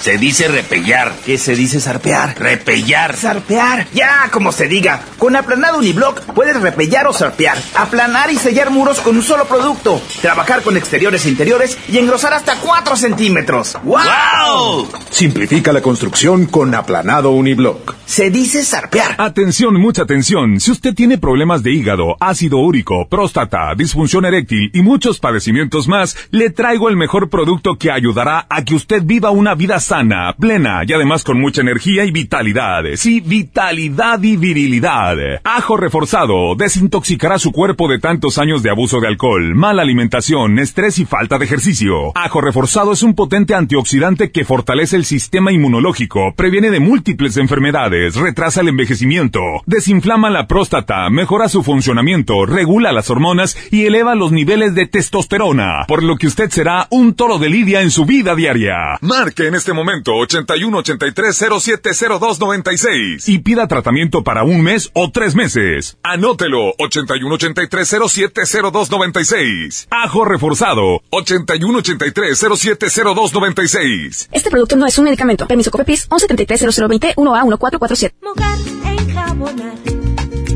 [0.00, 1.12] Se dice repellar.
[1.26, 2.34] ¿Qué se dice zarpear?
[2.38, 3.14] Repellar.
[3.16, 3.86] Zarpear.
[3.92, 5.02] Ya, como se diga.
[5.18, 7.58] Con aplanado uniblock puedes repellar o zarpear.
[7.74, 10.00] Aplanar y sellar muros con un solo producto.
[10.22, 13.76] Trabajar con exteriores e interiores y engrosar hasta 4 centímetros.
[13.82, 14.88] ¡Wow!
[15.10, 17.94] Simplifica la construcción con aplanado uniblock.
[18.06, 19.16] Se dice zarpear.
[19.18, 20.60] Atención, mucha atención.
[20.60, 26.16] Si usted tiene problemas de hígado, ácido úrico, próstata, disfunción eréctil y muchos padecimientos más,
[26.30, 29.89] le traigo el mejor producto que ayudará a que usted viva una vida sana,
[30.38, 32.84] plena y además con mucha energía y vitalidad.
[32.94, 35.16] Sí, vitalidad y virilidad.
[35.42, 41.00] Ajo reforzado desintoxicará su cuerpo de tantos años de abuso de alcohol, mala alimentación, estrés
[41.00, 42.12] y falta de ejercicio.
[42.14, 48.14] Ajo reforzado es un potente antioxidante que fortalece el sistema inmunológico, previene de múltiples enfermedades,
[48.14, 54.30] retrasa el envejecimiento, desinflama la próstata, mejora su funcionamiento, regula las hormonas y eleva los
[54.30, 58.36] niveles de testosterona, por lo que usted será un toro de lidia en su vida
[58.36, 58.98] diaria.
[59.00, 64.90] Marque en este momento 81 83 07 02 96 y pida tratamiento para un mes
[64.94, 65.96] o tres meses.
[66.02, 69.88] Anótelo 81 83 07 02 96.
[69.90, 74.28] Ajo reforzado 81 83 07 02 96.
[74.32, 75.46] Este producto no es un medicamento.
[75.46, 78.12] Permiso COFEPIS 1133 0020 1A1447.
[78.22, 79.74] Mojar, enjabonar,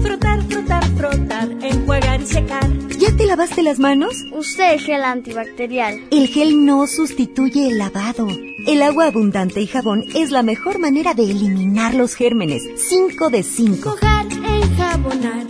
[0.03, 2.71] frotar, frotar, frotar, enjuagar y secar.
[2.99, 4.25] ¿Ya te lavaste las manos?
[4.33, 6.01] Usé gel antibacterial.
[6.11, 8.29] El gel no sustituye el lavado.
[8.67, 12.63] El agua abundante y jabón es la mejor manera de eliminar los gérmenes.
[12.89, 13.91] 5 de 5.
[13.91, 15.47] Mojar, enjabonar.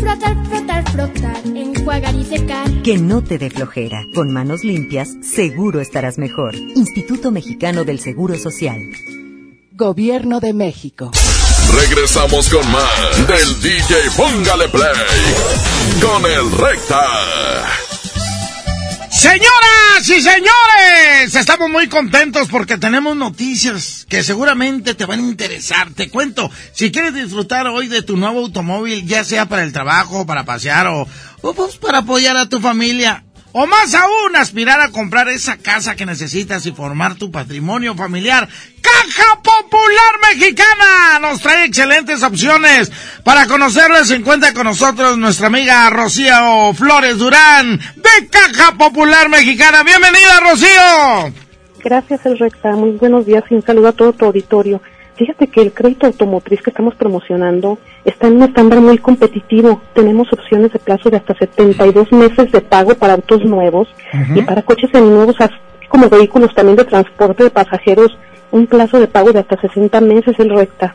[0.00, 2.82] Frotar, frotar, frotar, enjuagar y secar.
[2.82, 4.06] Que no te dé flojera.
[4.14, 6.54] Con manos limpias, seguro estarás mejor.
[6.54, 8.80] Instituto Mexicano del Seguro Social.
[9.72, 11.10] Gobierno de México.
[11.74, 14.94] Regresamos con más del DJ Póngale Play
[16.00, 17.04] con el Recta.
[19.10, 25.90] Señoras y señores, estamos muy contentos porque tenemos noticias que seguramente te van a interesar.
[25.90, 30.24] Te cuento, si quieres disfrutar hoy de tu nuevo automóvil, ya sea para el trabajo,
[30.24, 31.08] para pasear o,
[31.40, 33.24] o pues para apoyar a tu familia,
[33.60, 38.48] o más aún, aspirar a comprar esa casa que necesitas y formar tu patrimonio familiar.
[38.80, 42.92] Caja Popular Mexicana nos trae excelentes opciones.
[43.24, 49.82] Para conocerles, se encuentra con nosotros nuestra amiga Rocío Flores Durán de Caja Popular Mexicana.
[49.82, 51.34] Bienvenida, Rocío.
[51.82, 52.70] Gracias, El Recta.
[52.76, 54.80] Muy buenos días y un saludo a todo tu auditorio.
[55.18, 59.82] Fíjate que el crédito automotriz que estamos promocionando está en un estándar muy competitivo.
[59.92, 63.88] Tenemos opciones de plazo de hasta 72 meses de pago para autos nuevos
[64.36, 65.56] y para coches seminuevos, así
[65.88, 68.16] como vehículos también de transporte de pasajeros,
[68.52, 70.94] un plazo de pago de hasta 60 meses el recta.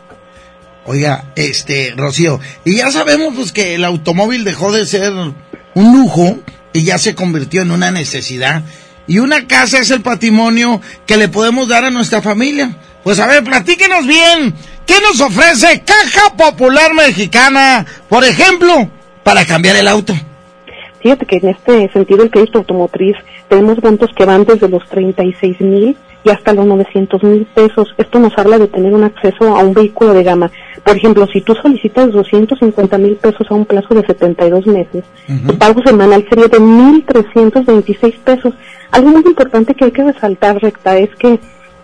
[0.86, 5.36] Oiga, este, Rocío, y ya sabemos pues que el automóvil dejó de ser un
[5.76, 6.38] lujo
[6.72, 8.64] y ya se convirtió en una necesidad.
[9.06, 12.78] Y una casa es el patrimonio que le podemos dar a nuestra familia.
[13.04, 14.54] Pues a ver, platíquenos bien.
[14.86, 18.90] ¿Qué nos ofrece Caja Popular Mexicana, por ejemplo,
[19.24, 20.14] para cambiar el auto?
[21.02, 23.16] Fíjate que en este sentido el crédito automotriz
[23.50, 27.94] tenemos montos que van desde los 36 mil y hasta los 900 mil pesos.
[27.98, 30.50] Esto nos habla de tener un acceso a un vehículo de gama.
[30.84, 35.04] Por ejemplo, si tú solicitas 250 mil pesos a un plazo de 72 meses,
[35.46, 38.54] tu pago semanal sería de 1.326 pesos.
[38.92, 41.40] Algo muy importante que hay que resaltar, Recta, es que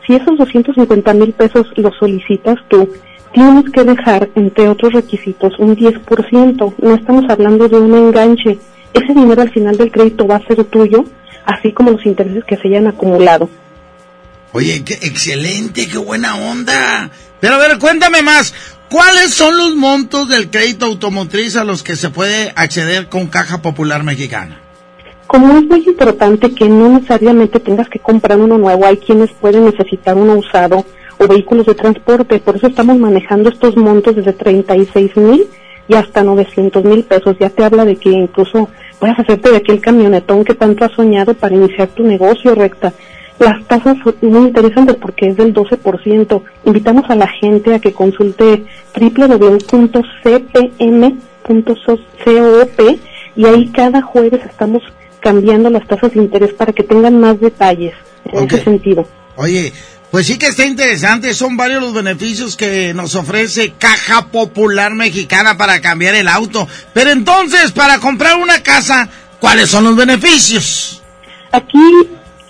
[0.10, 2.92] si esos 250 mil pesos los solicitas tú,
[3.32, 6.74] tienes que dejar, entre otros requisitos, un 10%.
[6.82, 8.58] No estamos hablando de un enganche.
[8.92, 11.06] Ese dinero al final del crédito va a ser tuyo,
[11.46, 13.52] así como los intereses que se hayan acumulado.
[14.52, 17.12] Oye, qué excelente, qué buena onda.
[17.40, 18.56] Pero a ver, cuéntame más.
[18.90, 23.62] ¿Cuáles son los montos del crédito automotriz a los que se puede acceder con Caja
[23.62, 24.60] Popular Mexicana?
[25.30, 29.66] Como es muy importante que no necesariamente tengas que comprar uno nuevo, hay quienes pueden
[29.66, 30.84] necesitar uno usado
[31.20, 35.46] o vehículos de transporte, por eso estamos manejando estos montos desde 36 mil
[35.88, 37.38] y hasta 900 mil pesos.
[37.40, 41.36] Ya te habla de que incluso puedas hacerte de aquel camionetón que tanto has soñado
[41.36, 42.92] para iniciar tu negocio recta.
[43.38, 46.42] Las tasas son muy interesantes porque es del 12%.
[46.66, 48.66] Invitamos a la gente a que consulte
[49.00, 50.00] www.cpm.coop
[53.36, 54.82] y ahí cada jueves estamos
[55.20, 57.94] cambiando las tasas de interés para que tengan más detalles
[58.26, 58.54] en Ok.
[58.54, 59.08] ese sentido.
[59.36, 59.72] Oye,
[60.12, 61.34] pues sí que está interesante.
[61.34, 66.68] Son varios los beneficios que nos ofrece Caja Popular Mexicana para cambiar el auto.
[66.94, 69.08] Pero entonces, para comprar una casa,
[69.40, 71.02] ¿cuáles son los beneficios?
[71.52, 71.80] Aquí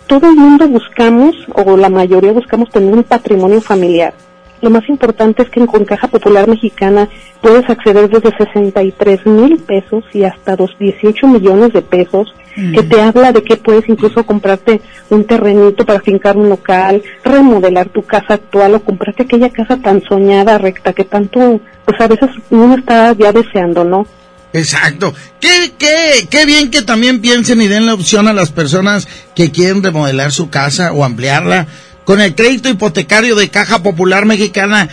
[0.07, 4.13] todo el mundo buscamos, o la mayoría buscamos tener un patrimonio familiar.
[4.61, 7.07] Lo más importante es que con Caja Popular Mexicana
[7.41, 13.01] puedes acceder desde 63 mil pesos y hasta los 18 millones de pesos, que te
[13.01, 18.35] habla de que puedes incluso comprarte un terrenito para fincar un local, remodelar tu casa
[18.35, 23.13] actual o comprarte aquella casa tan soñada, recta, que tanto, pues a veces uno está
[23.13, 24.05] ya deseando, ¿no?
[24.53, 25.13] Exacto.
[25.39, 29.51] Qué, qué, qué bien que también piensen y den la opción a las personas que
[29.51, 31.67] quieren remodelar su casa o ampliarla
[32.03, 34.89] con el crédito hipotecario de Caja Popular Mexicana.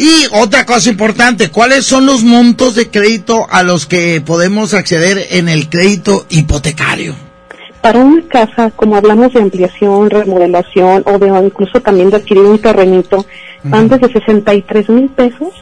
[0.00, 5.26] Y otra cosa importante, ¿cuáles son los montos de crédito a los que podemos acceder
[5.32, 7.14] en el crédito hipotecario?
[7.82, 12.58] Para una casa, como hablamos de ampliación, remodelación o de incluso también de adquirir un
[12.58, 13.26] terrenito,
[13.62, 15.52] van desde 63 mil pesos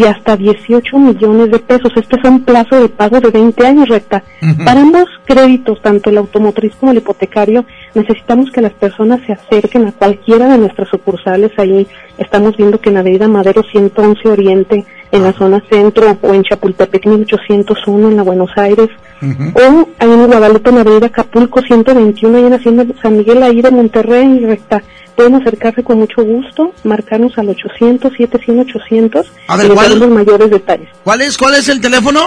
[0.00, 1.92] y hasta 18 millones de pesos.
[1.94, 4.22] Este es un plazo de pago de 20 años, recta.
[4.64, 9.86] Para ambos créditos, tanto el automotriz como el hipotecario, necesitamos que las personas se acerquen
[9.86, 11.52] a cualquiera de nuestras sucursales.
[11.58, 11.86] Ahí
[12.16, 17.04] estamos viendo que en Avenida Madero 111 Oriente, en la zona centro, o en Chapultepec
[17.04, 18.88] 1801 en la Buenos Aires,
[19.22, 23.70] o ahí en Guadalupe, en Avenida Acapulco 121, ahí en Hacienda San Miguel, ahí de
[23.70, 24.82] Monterrey, recta.
[25.16, 29.88] Pueden acercarse con mucho gusto, marcarnos al 800 700 800 A ver, y ¿cuál?
[29.88, 30.88] daremos mayores detalles.
[31.04, 32.20] ¿Cuál es, cuál es el teléfono?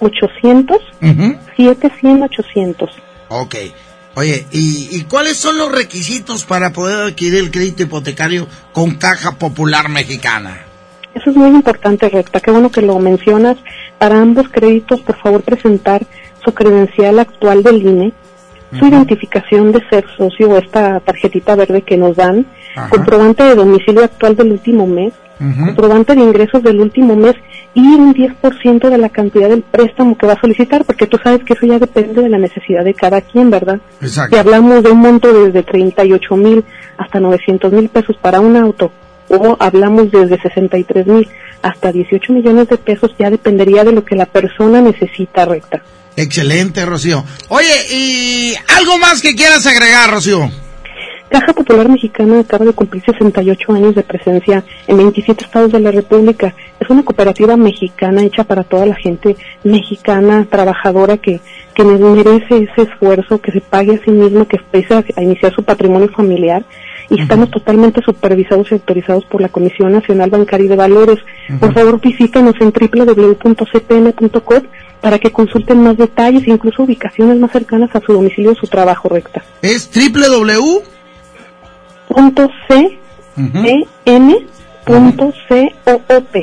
[0.00, 0.76] 800
[1.56, 2.90] 700 800.
[3.28, 3.54] Ok.
[4.14, 9.36] Oye, ¿y, ¿y cuáles son los requisitos para poder adquirir el crédito hipotecario con Caja
[9.38, 10.64] Popular Mexicana?
[11.18, 12.40] Eso es muy importante, Recta.
[12.40, 13.56] Qué bueno que lo mencionas.
[13.98, 16.02] Para ambos créditos, por favor, presentar
[16.44, 18.12] su credencial actual del INE,
[18.78, 22.46] su identificación de ser socio o esta tarjetita verde que nos dan,
[22.76, 22.90] Ajá.
[22.90, 25.12] comprobante de domicilio actual del último mes,
[25.64, 27.34] comprobante de ingresos del último mes
[27.72, 31.44] y un 10% de la cantidad del préstamo que va a solicitar, porque tú sabes
[31.44, 33.80] que eso ya depende de la necesidad de cada quien, ¿verdad?
[34.00, 34.34] Exacto.
[34.34, 36.64] Si hablamos de un monto desde 38 mil
[36.96, 38.90] hasta 900 mil pesos para un auto,
[39.28, 41.28] o hablamos desde 63 mil
[41.62, 45.82] hasta 18 millones de pesos, ya dependería de lo que la persona necesita recta.
[46.16, 47.24] Excelente, Rocío.
[47.48, 50.50] Oye, ¿y algo más que quieras agregar, Rocío?
[51.30, 55.90] Caja Popular Mexicana acaba de cumplir 68 años de presencia en 27 estados de la
[55.90, 56.54] República.
[56.80, 61.40] Es una cooperativa mexicana hecha para toda la gente mexicana, trabajadora, que,
[61.74, 65.54] que merece ese esfuerzo, que se pague a sí mismo, que empiece a, a iniciar
[65.54, 66.64] su patrimonio familiar.
[67.10, 71.18] Y estamos totalmente supervisados y autorizados por la Comisión Nacional Bancaria y de Valores.
[71.58, 74.62] Por favor, visítenos en www.cpn.com
[75.00, 78.66] para que consulten más detalles e incluso ubicaciones más cercanas a su domicilio o su
[78.66, 79.42] trabajo recta.
[79.62, 80.82] Es www.
[82.08, 82.98] punto C
[83.36, 84.46] E N
[84.84, 86.42] punto C O O P.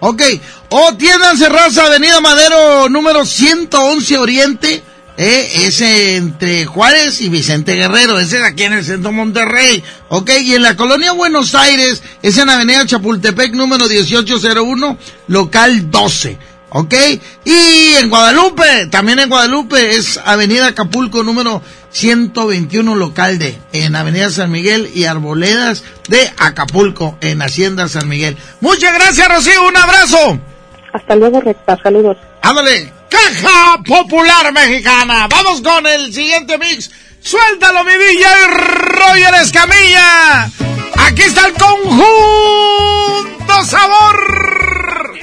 [0.00, 0.22] Ok.
[0.70, 4.82] O tiendas cerradas Avenida Madero número 111 Oriente.
[5.18, 10.30] Eh, ese entre Juárez y Vicente Guerrero, ese es aquí en el centro Monterrey, ok,
[10.42, 14.98] y en la colonia Buenos Aires, es en Avenida Chapultepec número 1801,
[15.28, 16.38] local 12,
[16.68, 16.94] ok,
[17.46, 21.62] y en Guadalupe, también en Guadalupe es Avenida Acapulco número
[21.92, 28.36] 121, local D, en Avenida San Miguel y Arboledas de Acapulco, en Hacienda San Miguel.
[28.60, 30.38] Muchas gracias, Rocío, un abrazo.
[30.96, 32.16] Hasta luego, recta, saludos.
[32.40, 35.28] Ándale, Caja Popular Mexicana.
[35.28, 36.90] Vamos con el siguiente mix.
[37.20, 40.44] Suéltalo, mi Villa y Roger Escamilla.
[40.96, 42.04] Aquí está el conjunto
[43.64, 45.16] sabor.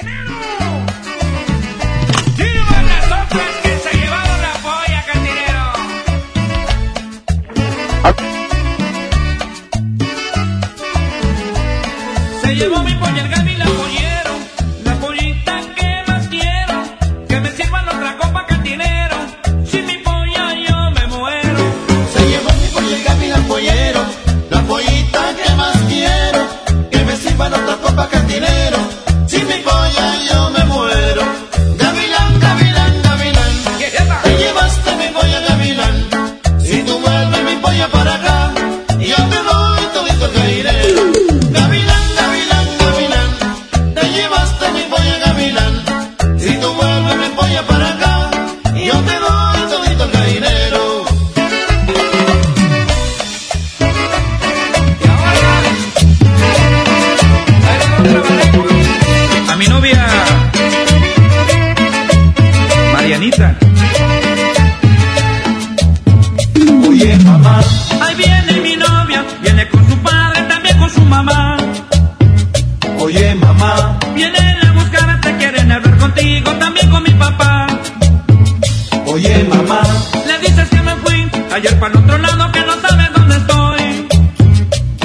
[12.42, 13.33] Se llevó mi polla
[79.24, 79.80] oye, mamá,
[80.26, 83.80] Le dices que me fui ayer para el otro lado, que no sabes dónde estoy.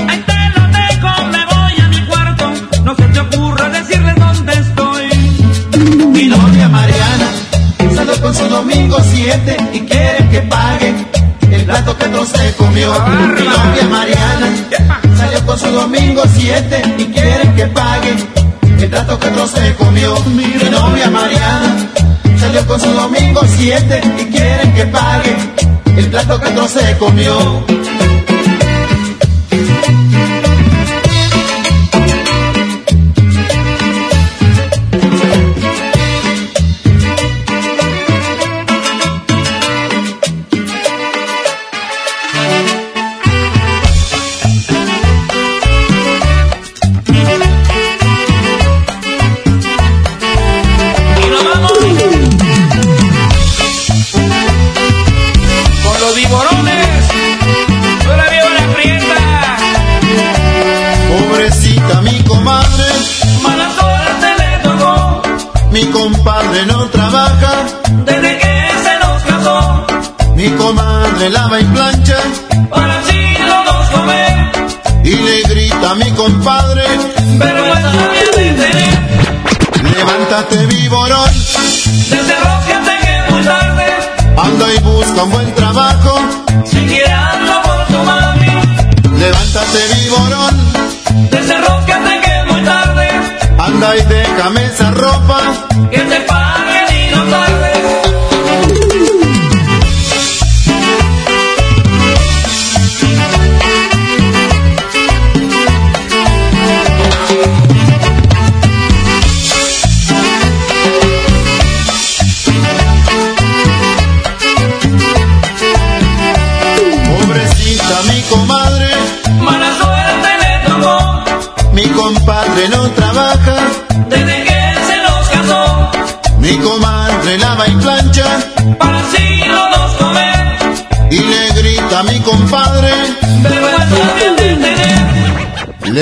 [0.08, 2.52] Ahí te lo dejo, me voy a mi cuarto.
[2.84, 5.10] No se te ocurra decirles dónde estoy.
[6.14, 7.28] mi novia Mariana,
[7.96, 10.94] salió con su domingo 7 y quiere que pague
[11.52, 12.92] el plato que otro se comió.
[12.92, 14.48] Mi novia Mariana,
[15.18, 18.16] salió con su domingo 7 y quiere que pague
[18.80, 20.20] el plato que otro se comió.
[20.26, 21.89] Mi novia Mariana,
[22.40, 25.36] salió con su domingo 7 y quiere que pague
[25.98, 27.66] el plato que otro se comió.
[70.70, 72.18] Comadre lava y plancha.
[72.70, 74.52] Para así los dos comer.
[75.04, 76.84] y le grita a mi compadre,
[77.40, 79.94] Pero esta novia de tener.
[79.98, 81.32] levántate viborón,
[82.12, 83.88] Desde Roque que muy tarde.
[84.38, 86.12] anda y busca un buen trabajo,
[86.66, 88.52] Siquiera ando por tu mami.
[89.24, 90.56] levántate viborón,
[91.32, 91.94] Desde Roque
[92.26, 93.08] que muy tarde.
[93.58, 95.40] anda y déjame esa ropa,
[95.90, 96.02] Que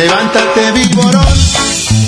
[0.08, 1.26] Levántate, vigorón.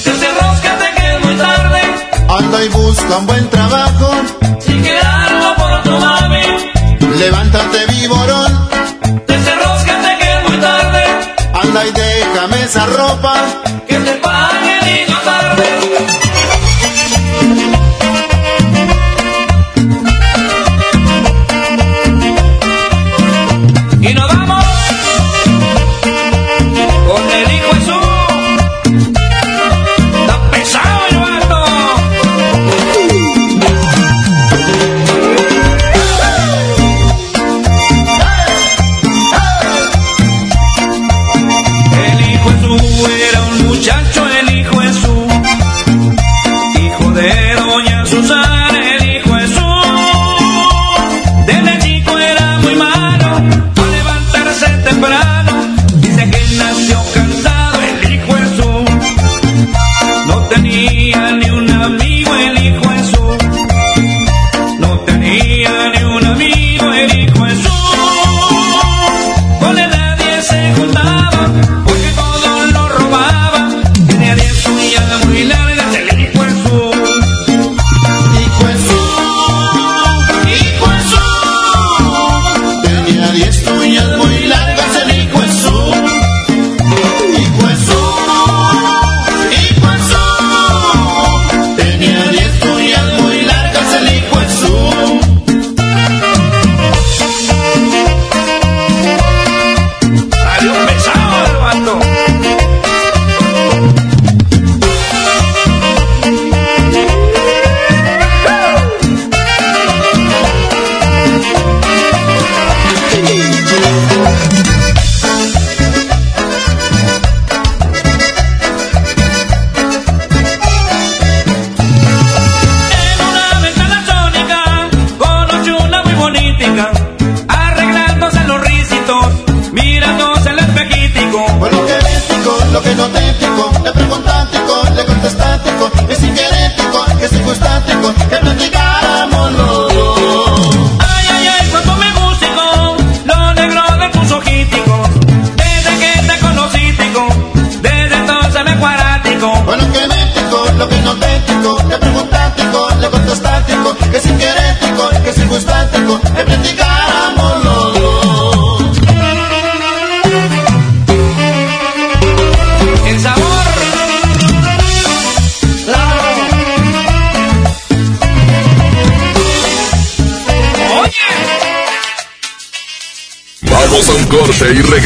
[0.06, 1.82] Desenroscate que es muy tarde.
[2.30, 4.39] Anda y busca un buen trabajo.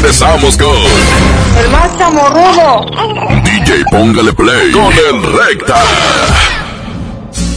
[0.03, 0.75] Regresamos con
[1.57, 2.85] El más chamorrudo.
[3.43, 5.81] DJ Póngale Play con el Recta.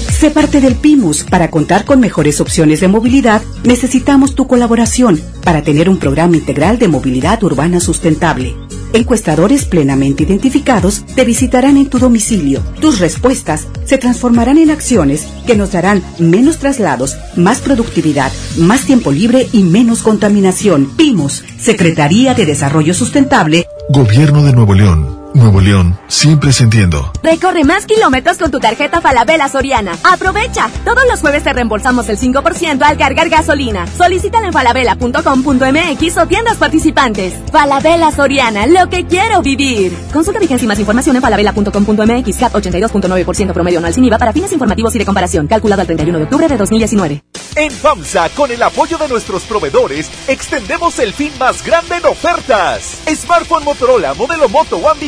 [0.08, 1.24] Sé parte del PIMUS.
[1.24, 6.78] Para contar con mejores opciones de movilidad, necesitamos tu colaboración para tener un programa integral
[6.78, 8.54] de movilidad urbana sustentable.
[8.96, 12.62] Encuestadores plenamente identificados te visitarán en tu domicilio.
[12.80, 19.12] Tus respuestas se transformarán en acciones que nos darán menos traslados, más productividad, más tiempo
[19.12, 20.86] libre y menos contaminación.
[20.96, 23.66] PIMUS, Secretaría de Desarrollo Sustentable.
[23.90, 25.25] Gobierno de Nuevo León.
[25.34, 27.12] Nuevo León, siempre sintiendo.
[27.22, 29.96] Recorre más kilómetros con tu tarjeta Falabella Soriana.
[30.02, 30.70] ¡Aprovecha!
[30.84, 33.86] Todos los jueves te reembolsamos el 5% al cargar gasolina.
[33.86, 37.34] Solicítala en falabella.com.mx o tiendas participantes.
[37.52, 39.96] Falabella Soriana, lo que quiero vivir.
[40.12, 42.36] Consulta vigencia y más información en falabella.com.mx.
[42.36, 45.46] CAT 82.9% promedio anual sin IVA para fines informativos y de comparación.
[45.46, 47.22] Calculado al 31 de octubre de 2019.
[47.56, 52.98] En FAMSA, con el apoyo de nuestros proveedores, extendemos el fin más grande en ofertas.
[53.08, 55.00] Smartphone Motorola modelo Moto One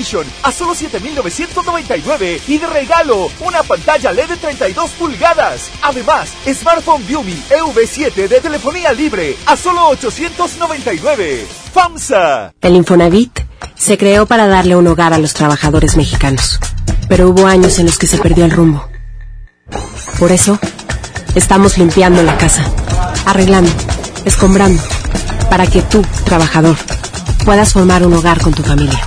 [0.43, 5.71] A solo 7,999 y de regalo una pantalla LED de 32 pulgadas.
[5.83, 11.47] Además, Smartphone Viumi EV7 de telefonía libre a solo 899.
[11.75, 12.55] FAMSA.
[12.63, 13.39] El Infonavit
[13.75, 16.59] se creó para darle un hogar a los trabajadores mexicanos,
[17.07, 18.89] pero hubo años en los que se perdió el rumbo.
[20.19, 20.59] Por eso,
[21.35, 22.65] estamos limpiando la casa,
[23.27, 23.71] arreglando,
[24.25, 24.83] escombrando,
[25.51, 26.79] para que tú, trabajador,
[27.45, 29.07] puedas formar un hogar con tu familia.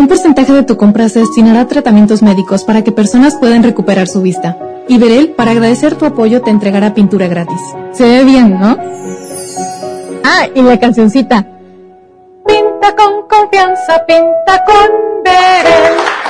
[0.00, 4.08] Un porcentaje de tu compra se destinará a tratamientos médicos para que personas puedan recuperar
[4.08, 4.56] su vista.
[4.88, 7.60] Y Berel, para agradecer tu apoyo, te entregará pintura gratis.
[7.92, 8.78] Se ve bien, ¿no?
[10.24, 11.46] Ah, y la cancioncita.
[12.46, 16.29] Pinta con confianza, pinta con Berel.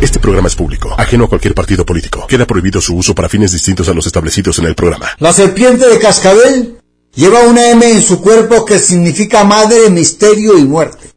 [0.00, 2.26] Este programa es público, ajeno a cualquier partido político.
[2.26, 5.10] Queda prohibido su uso para fines distintos a los establecidos en el programa.
[5.18, 6.78] La serpiente de cascabel
[7.14, 11.10] lleva una M en su cuerpo que significa madre, misterio y muerte.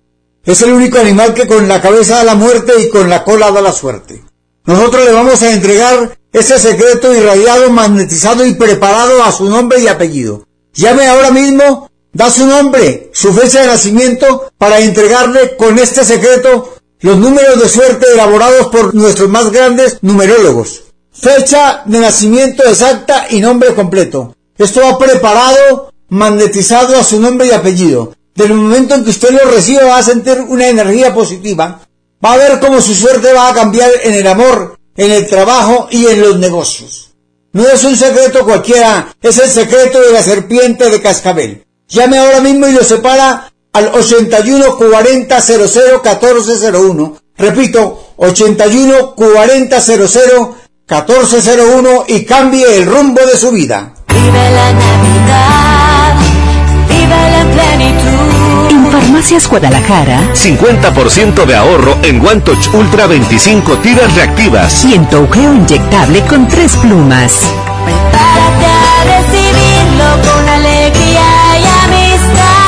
[0.44, 3.52] Es el único animal que con la cabeza da la muerte y con la cola
[3.52, 4.22] da la suerte.
[4.66, 9.88] Nosotros le vamos a entregar ese secreto irradiado, magnetizado y preparado a su nombre y
[9.88, 10.46] apellido.
[10.74, 16.74] Llame ahora mismo, da su nombre, su fecha de nacimiento para entregarle con este secreto
[17.04, 20.84] los números de suerte elaborados por nuestros más grandes numerólogos.
[21.12, 24.34] Fecha de nacimiento exacta y nombre completo.
[24.58, 28.16] Esto va preparado, magnetizado a su nombre y apellido.
[28.34, 31.82] Del momento en que usted lo reciba va a sentir una energía positiva.
[32.24, 35.90] Va a ver cómo su suerte va a cambiar en el amor, en el trabajo
[35.92, 37.12] y en los negocios.
[37.52, 41.66] No es un secreto cualquiera, es el secreto de la serpiente de cascabel.
[41.90, 47.18] Llame ahora mismo y lo separa al 81 40 00 14 01.
[47.38, 50.56] Repito, 81 40 00
[50.86, 53.94] 14 01 y cambie el rumbo de su vida.
[54.08, 56.16] Vive la Navidad,
[56.88, 58.70] vive la plenitud.
[58.70, 64.86] En Farmacias Guadalajara 50% de ahorro en One Touch Ultra 25 tiras reactivas.
[64.86, 67.40] y en Toujeo inyectable con tres plumas.
[67.86, 70.33] Prepárate a recibirlo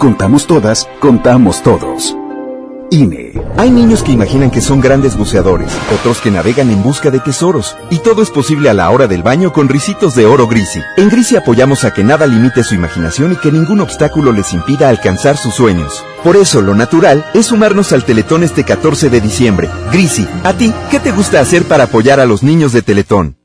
[0.00, 2.16] Contamos todas, contamos todos.
[2.90, 3.34] INE.
[3.58, 7.76] Hay niños que imaginan que son grandes buceadores, otros que navegan en busca de tesoros,
[7.90, 10.80] y todo es posible a la hora del baño con risitos de oro Grisi.
[10.96, 14.88] En Grisi apoyamos a que nada limite su imaginación y que ningún obstáculo les impida
[14.88, 16.02] alcanzar sus sueños.
[16.24, 19.68] Por eso, lo natural es sumarnos al Teletón este 14 de diciembre.
[19.92, 23.39] Grisi, ¿a ti qué te gusta hacer para apoyar a los niños de Teletón?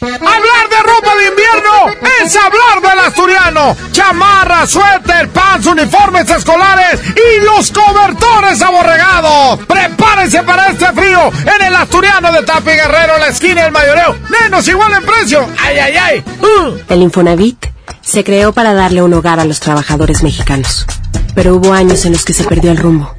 [0.00, 3.76] Hablar de ropa de invierno es hablar del asturiano.
[3.90, 9.58] Chamarra, suéter, pants, uniformes escolares y los cobertores aborregados.
[9.66, 14.16] Prepárense para este frío en el asturiano de Tapi Guerrero, la esquina del mayoreo.
[14.40, 15.48] Menos igual en precio.
[15.58, 16.24] Ay, ay, ay.
[16.42, 16.78] Uh.
[16.88, 17.66] El Infonavit
[18.00, 20.86] se creó para darle un hogar a los trabajadores mexicanos,
[21.34, 23.14] pero hubo años en los que se perdió el rumbo.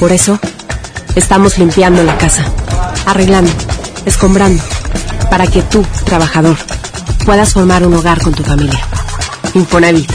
[0.00, 0.38] Por eso,
[1.14, 2.44] estamos limpiando la casa,
[3.06, 3.52] arreglando,
[4.06, 4.62] escombrando,
[5.32, 6.58] para que tú, trabajador,
[7.24, 8.78] puedas formar un hogar con tu familia.
[9.54, 10.12] Infonavit,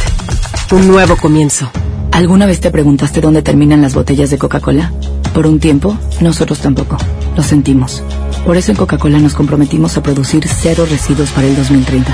[0.72, 1.72] un nuevo comienzo.
[2.11, 4.91] ¿Alguna vez te preguntaste dónde terminan las botellas de Coca-Cola?
[5.34, 6.98] Por un tiempo, nosotros tampoco.
[7.35, 8.03] Lo sentimos.
[8.45, 12.14] Por eso en Coca-Cola nos comprometimos a producir cero residuos para el 2030.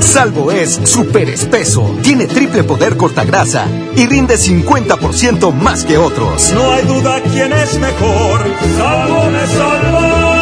[0.00, 3.66] Salvo es súper espeso, tiene triple poder cortagrasa
[3.96, 6.52] y rinde 50% más que otros.
[6.52, 8.44] No hay duda quién es mejor,
[8.76, 10.33] salvo me salva.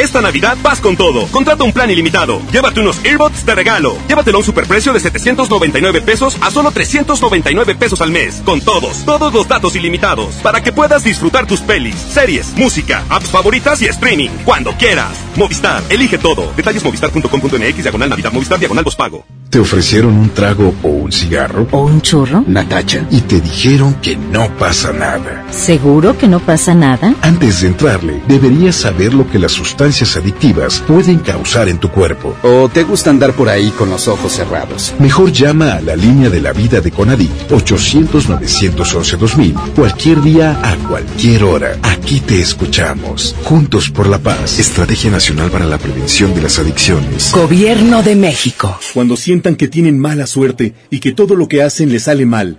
[0.00, 1.26] Esta Navidad vas con todo.
[1.26, 2.40] Contrata un plan ilimitado.
[2.50, 3.98] Llévate unos earbuds de regalo.
[4.08, 8.40] Llévatelo a un superprecio de 799 pesos a solo 399 pesos al mes.
[8.42, 10.36] Con todos, todos los datos ilimitados.
[10.36, 14.30] Para que puedas disfrutar tus pelis, series, música, apps favoritas y streaming.
[14.46, 15.18] Cuando quieras.
[15.36, 16.50] Movistar, elige todo.
[16.56, 19.26] Detalles movistar.com.mx, diagonal Navidad, Movistar, diagonal pago.
[19.50, 21.66] ¿Te ofrecieron un trago o un cigarro?
[21.72, 22.44] ¿O un churro?
[22.46, 23.04] Natacha.
[23.10, 25.44] Y te dijeron que no pasa nada.
[25.50, 27.16] ¿Seguro que no pasa nada?
[27.20, 29.58] Antes de entrarle, deberías saber lo que las
[29.90, 32.36] sustancias adictivas pueden causar en tu cuerpo.
[32.42, 34.94] ¿O te gusta andar por ahí con los ojos cerrados?
[35.00, 41.42] Mejor llama a la línea de la vida de Conadic 800-911-2000 cualquier día a cualquier
[41.42, 41.76] hora.
[41.82, 43.34] Aquí te escuchamos.
[43.42, 44.60] Juntos por la paz.
[44.60, 47.32] Estrategia Nacional para la Prevención de las Adicciones.
[47.32, 48.78] Gobierno de México.
[48.94, 52.58] Cuando sientan que tienen mala suerte y que todo lo que hacen les sale mal,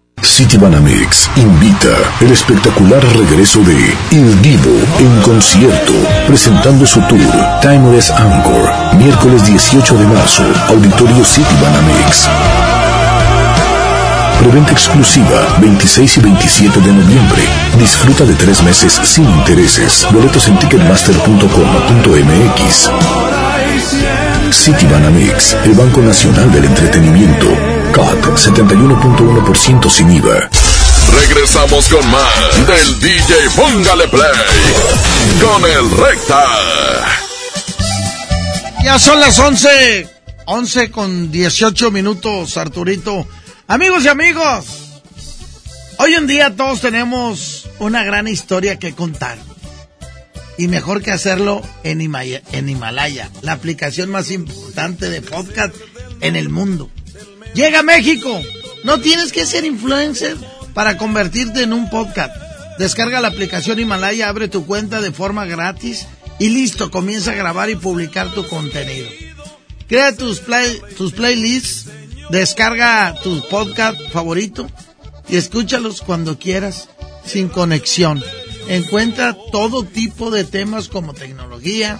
[0.23, 1.89] Citibanamex invita
[2.19, 4.69] el espectacular regreso de Il Divo
[4.99, 5.93] en concierto,
[6.27, 7.19] presentando su tour
[7.61, 12.29] Timeless Anchor, miércoles 18 de marzo, Auditorio Citibanamex.
[14.39, 17.41] Preventa exclusiva 26 y 27 de noviembre.
[17.77, 20.07] Disfruta de tres meses sin intereses.
[20.11, 22.89] Boletos en ticketmaster.com.mx.
[24.51, 27.80] Citibanamex, el Banco Nacional del Entretenimiento.
[27.93, 30.49] COT 71.1% sin IVA.
[31.13, 34.31] Regresamos con más del DJ Póngale Play
[35.41, 36.45] con el Recta.
[38.83, 40.07] Ya son las 11,
[40.45, 43.27] 11 con 18 minutos, Arturito.
[43.67, 44.65] Amigos y amigos,
[45.97, 49.37] hoy en día todos tenemos una gran historia que contar.
[50.57, 55.75] Y mejor que hacerlo en Himalaya, en Himalaya, la aplicación más importante de podcast
[56.21, 56.89] en el mundo.
[57.53, 58.41] Llega a México.
[58.83, 60.37] No tienes que ser influencer
[60.73, 62.35] para convertirte en un podcast.
[62.79, 66.07] Descarga la aplicación Himalaya, abre tu cuenta de forma gratis
[66.39, 69.07] y listo, comienza a grabar y publicar tu contenido.
[69.87, 71.87] Crea tus, play, tus playlists,
[72.29, 74.67] descarga tu podcast favorito
[75.27, 76.89] y escúchalos cuando quieras,
[77.25, 78.23] sin conexión.
[78.67, 81.99] Encuentra todo tipo de temas como tecnología,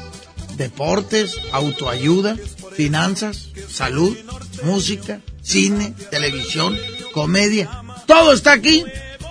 [0.57, 2.37] deportes, autoayuda,
[2.75, 4.17] finanzas, salud,
[4.63, 6.77] música, cine, televisión,
[7.13, 7.69] comedia.
[8.05, 8.85] Todo está aquí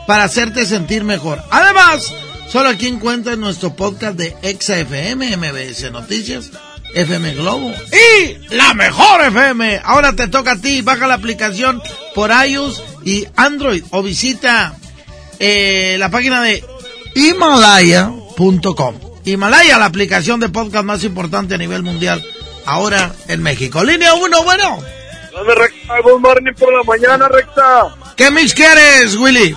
[0.07, 1.43] para hacerte sentir mejor.
[1.51, 2.13] Además,
[2.49, 6.51] solo aquí encuentras nuestro podcast de ExaFM, MBS Noticias,
[6.95, 9.81] FM Globo y la mejor FM.
[9.85, 10.83] Ahora te toca a ti.
[10.83, 11.81] Baja la aplicación
[12.15, 14.75] por iOS y Android o visita
[15.39, 16.65] eh, la página de
[17.15, 18.95] Himalaya.com.
[19.25, 22.25] Himalaya, la aplicación de podcast más importante a nivel mundial
[22.67, 23.83] ahora en México.
[23.85, 24.79] Línea 1, bueno.
[25.33, 27.95] Dame recta, good morning por la mañana, recta.
[28.17, 29.57] ¿Qué mix quieres, Willy?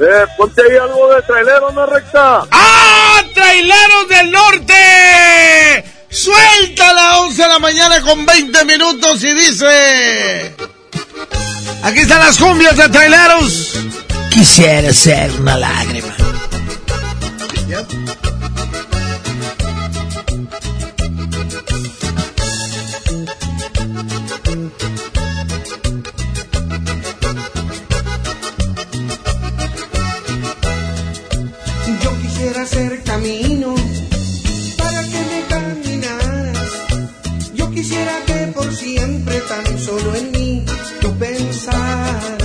[0.00, 2.42] Eh, ponte ahí algo de traileros, ¿no, recta?
[2.50, 3.22] ¡Ah!
[3.34, 5.84] ¡Traileros del Norte!
[6.10, 10.56] Suelta a las 11 de la mañana con 20 minutos y dice...
[11.84, 13.78] Aquí están las cumbias de traileros.
[14.30, 16.14] Quisiera ser una lágrima
[39.40, 40.62] tan solo en mí
[41.00, 42.41] tu pensar.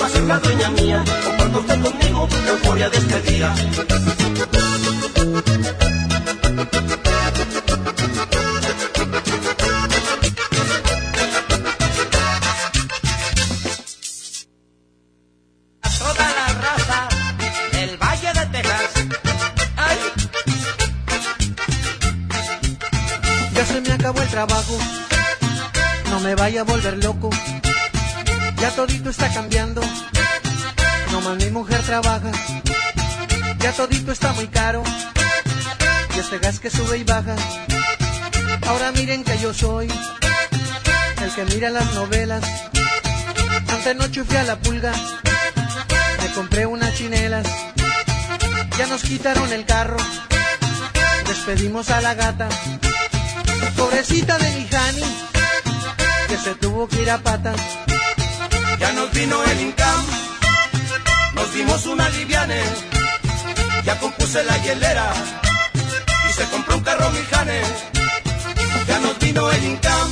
[0.00, 1.04] va ser la dueña mía.
[1.24, 3.54] Comparta usted conmigo la euforia de este día.
[15.98, 17.08] Toda la raza
[17.72, 18.92] del Valle de Texas.
[23.54, 24.78] Ya se me acabó el trabajo,
[26.10, 27.30] no me vaya a volver loco
[28.74, 29.80] todito está cambiando.
[31.10, 32.30] Nomás mi mujer trabaja,
[33.58, 34.82] ya todito está muy caro.
[36.16, 37.36] Y este gas que sube y baja,
[38.66, 39.88] ahora miren que yo soy
[41.22, 42.42] el que mira las novelas.
[43.68, 44.92] Antes no fui a la pulga,
[46.22, 47.46] me compré unas chinelas.
[48.78, 49.98] Ya nos quitaron el carro,
[51.26, 52.48] despedimos a la gata.
[53.76, 55.02] Pobrecita de mi Jani,
[56.28, 57.81] que se tuvo que ir a patas
[59.12, 60.06] vino el Incam,
[61.34, 62.62] nos dimos una liviane,
[63.84, 65.12] ya compuse la hielera
[66.28, 67.68] y se compró un carro Mijanes.
[68.86, 70.08] Ya nos vino el Incam,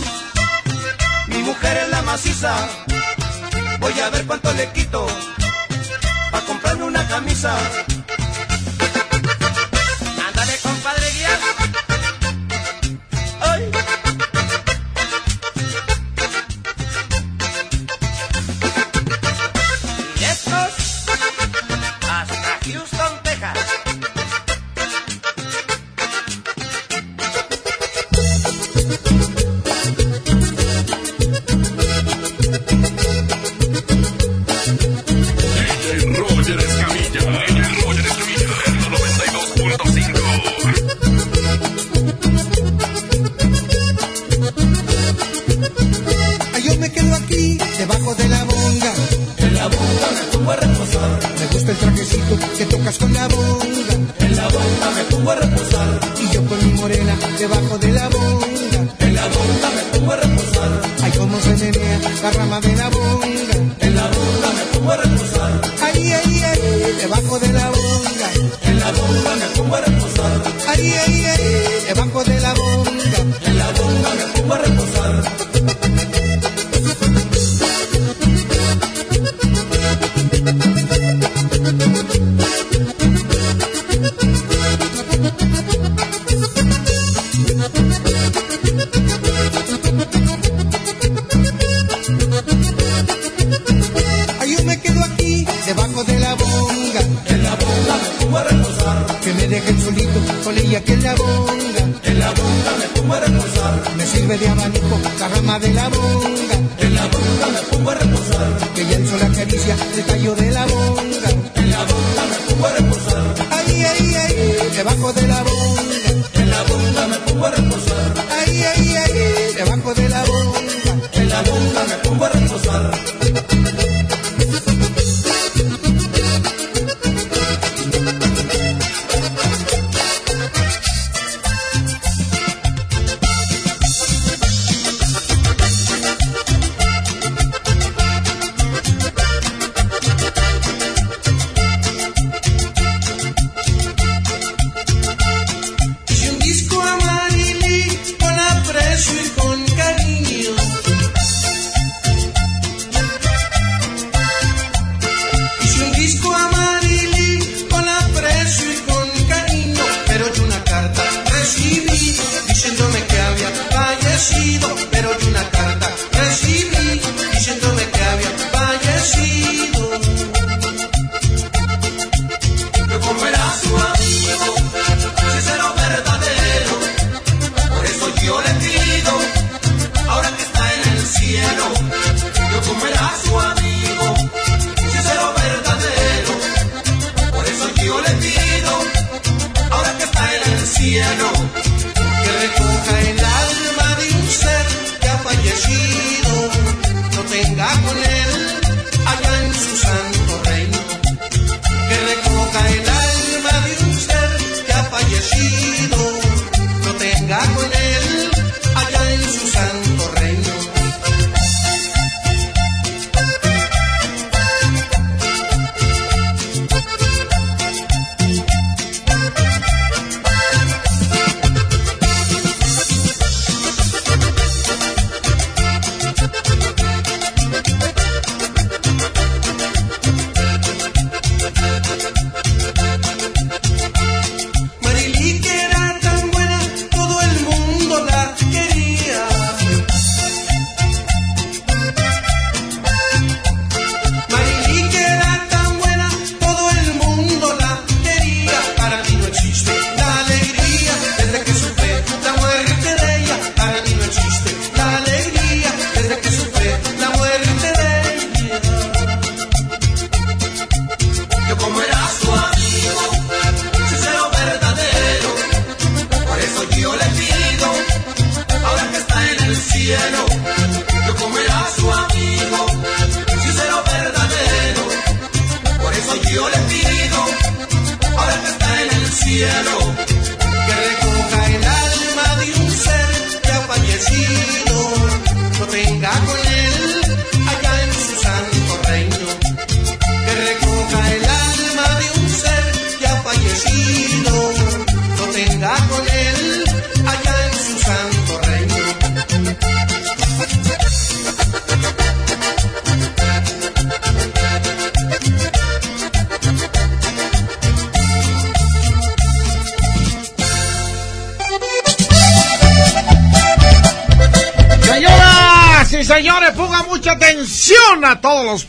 [1.29, 2.55] mi mujer es la maciza,
[3.79, 5.07] voy a ver cuánto le quito,
[6.31, 7.57] pa' comprarme una camisa.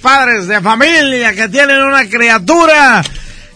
[0.01, 3.03] Padres de familia que tienen una criatura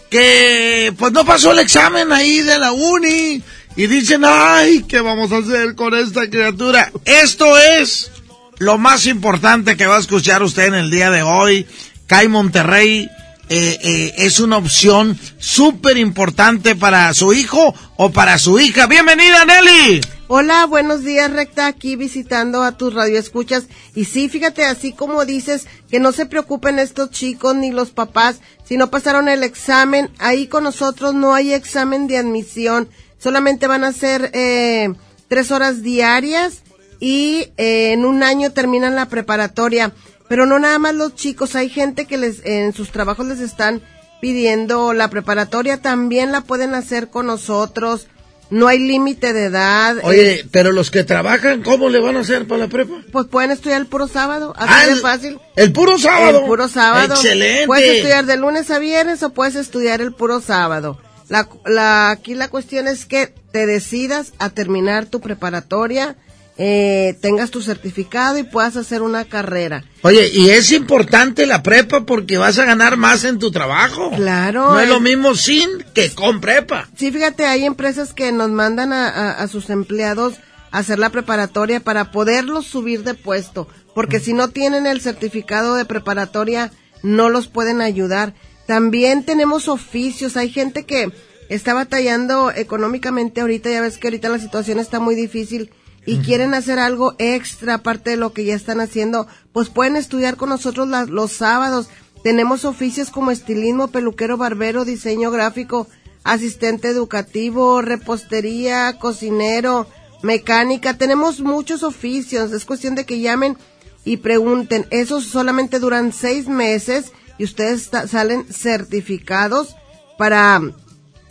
[0.08, 3.42] que pues no pasó el examen ahí de la uni
[3.74, 6.90] y dicen, ay, ¿qué vamos a hacer con esta criatura?
[7.04, 8.10] Esto es
[8.58, 11.66] lo más importante que va a escuchar usted en el día de hoy.
[12.06, 13.10] CAI Monterrey
[13.48, 18.86] eh, eh, es una opción súper importante para su hijo o para su hija.
[18.86, 20.00] Bienvenida, Nelly.
[20.28, 23.66] Hola, buenos días, Recta, aquí visitando a tus radioescuchas.
[23.94, 28.40] Y sí, fíjate, así como dices, que no se preocupen estos chicos ni los papás
[28.64, 30.10] si no pasaron el examen.
[30.18, 32.88] Ahí con nosotros no hay examen de admisión,
[33.18, 34.92] solamente van a ser eh,
[35.28, 36.62] tres horas diarias
[37.00, 39.92] y eh, en un año terminan la preparatoria.
[40.28, 43.80] Pero no nada más los chicos, hay gente que les en sus trabajos les están
[44.20, 48.08] pidiendo la preparatoria, también la pueden hacer con nosotros.
[48.48, 49.96] No hay límite de edad.
[50.04, 52.94] Oye, eh, pero los que trabajan, ¿cómo le van a hacer para la prepa?
[53.12, 55.38] pues pueden estudiar el puro sábado, así Ah, de fácil.
[55.56, 56.40] el puro sábado.
[56.40, 57.14] El puro sábado.
[57.14, 57.66] Excelente.
[57.66, 61.00] Puedes estudiar de lunes a viernes o puedes estudiar el puro sábado.
[61.28, 66.16] La, la, aquí la cuestión es que te decidas a terminar tu preparatoria
[66.58, 69.84] eh, tengas tu certificado y puedas hacer una carrera.
[70.02, 74.10] Oye, y es importante la prepa porque vas a ganar más en tu trabajo.
[74.16, 74.72] Claro.
[74.72, 76.88] No es lo mismo sin que con prepa.
[76.96, 80.34] Sí, fíjate, hay empresas que nos mandan a, a- a sus empleados
[80.70, 85.74] a hacer la preparatoria para poderlos subir de puesto, porque si no tienen el certificado
[85.74, 86.72] de preparatoria,
[87.02, 88.32] no los pueden ayudar.
[88.66, 91.12] También tenemos oficios, hay gente que
[91.50, 95.70] está batallando económicamente ahorita, ya ves que ahorita la situación está muy difícil
[96.06, 100.36] y quieren hacer algo extra aparte de lo que ya están haciendo, pues pueden estudiar
[100.36, 101.88] con nosotros la- los sábados.
[102.22, 105.88] Tenemos oficios como estilismo, peluquero, barbero, diseño gráfico,
[106.24, 109.86] asistente educativo, repostería, cocinero,
[110.22, 110.94] mecánica.
[110.98, 112.52] Tenemos muchos oficios.
[112.52, 113.56] Es cuestión de que llamen
[114.04, 114.86] y pregunten.
[114.90, 119.76] Esos solamente duran seis meses y ustedes salen certificados
[120.18, 120.60] para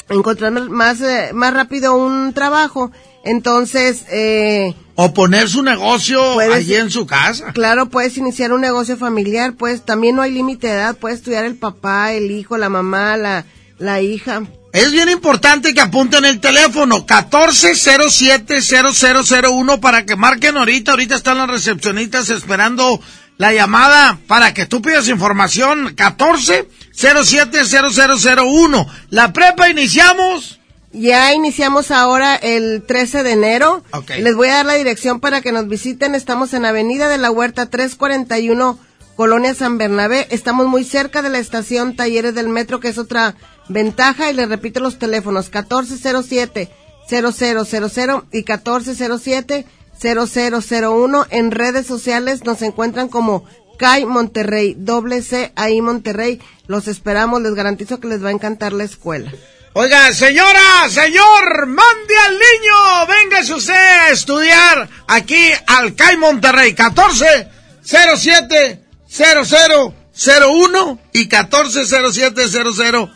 [0.09, 2.91] encontrar más, eh, más rápido un trabajo.
[3.25, 7.51] Entonces, eh, O poner su negocio Puedes- allí en su casa.
[7.53, 11.43] Claro, puedes iniciar un negocio familiar, pues también no hay límite de edad, puedes estudiar
[11.43, 13.45] el papá, el hijo, la mamá, la,
[13.77, 14.43] la hija.
[14.71, 20.91] Es bien importante que apunten el teléfono 14070001 para que marquen ahorita.
[20.91, 22.99] Ahorita están las recepcionistas esperando
[23.37, 25.95] la llamada para que tú pidas información.
[25.95, 28.87] 14070001.
[29.09, 30.59] La prepa iniciamos.
[30.97, 33.83] Ya iniciamos ahora el 13 de enero.
[33.91, 34.11] Ok.
[34.19, 36.15] Les voy a dar la dirección para que nos visiten.
[36.15, 38.79] Estamos en Avenida de la Huerta 341,
[39.17, 40.25] Colonia San Bernabé.
[40.29, 43.35] Estamos muy cerca de la estación Talleres del Metro, que es otra
[43.67, 44.31] ventaja.
[44.31, 46.71] Y les repito los teléfonos 1407
[47.09, 49.65] 0000 y 1407
[50.01, 51.25] 0001.
[51.29, 53.43] En redes sociales nos encuentran como
[53.77, 56.39] CAI Monterrey, doble C ahí Monterrey.
[56.67, 59.29] Los esperamos, les garantizo que les va a encantar la escuela.
[59.77, 63.07] Oiga, señora, señor, mande al niño.
[63.09, 66.73] Véngase usted a estudiar aquí al CAI Monterrey.
[66.73, 67.49] 14
[67.83, 68.79] 07
[69.09, 73.11] 0001 y 14 07 00 00.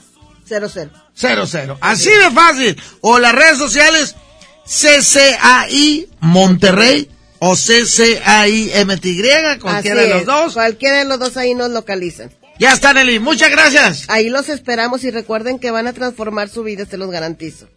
[1.16, 1.78] 00.
[1.80, 2.82] Así de fácil.
[3.00, 4.18] O las redes sociales
[4.66, 7.10] CCAI Monterrey
[7.40, 10.54] o CCAI MTY, cualquiera Así de los es, dos.
[10.56, 12.32] Cualquiera de los dos ahí nos localizan.
[12.60, 13.20] Ya está, Nelly.
[13.20, 14.06] Muchas gracias.
[14.10, 17.68] Ahí los esperamos y recuerden que van a transformar su vida, se los garantizo.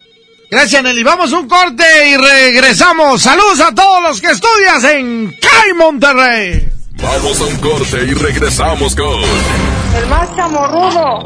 [0.51, 1.03] Gracias, Nelly.
[1.03, 3.21] Vamos a un corte y regresamos.
[3.21, 6.67] Saludos a todos los que estudias en CAI Monterrey.
[7.01, 9.21] Vamos a un corte y regresamos con
[9.97, 11.23] El más chamorrudo.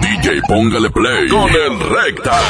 [0.00, 2.40] DJ Póngale Play con el Recta.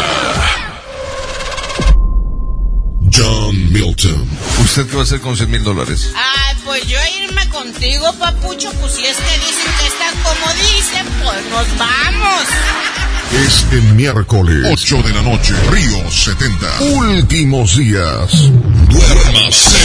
[3.10, 4.28] John Milton.
[4.73, 6.15] ¿Usted qué va a hacer con 100 mil dólares?
[6.16, 11.07] Ay, pues yo irme contigo, papucho, pues si es que dicen que están como dicen,
[11.23, 12.43] pues nos vamos.
[13.47, 16.81] Este miércoles, 8 de la noche, Río 70.
[16.85, 18.51] Últimos días.
[18.89, 19.77] Duérmase.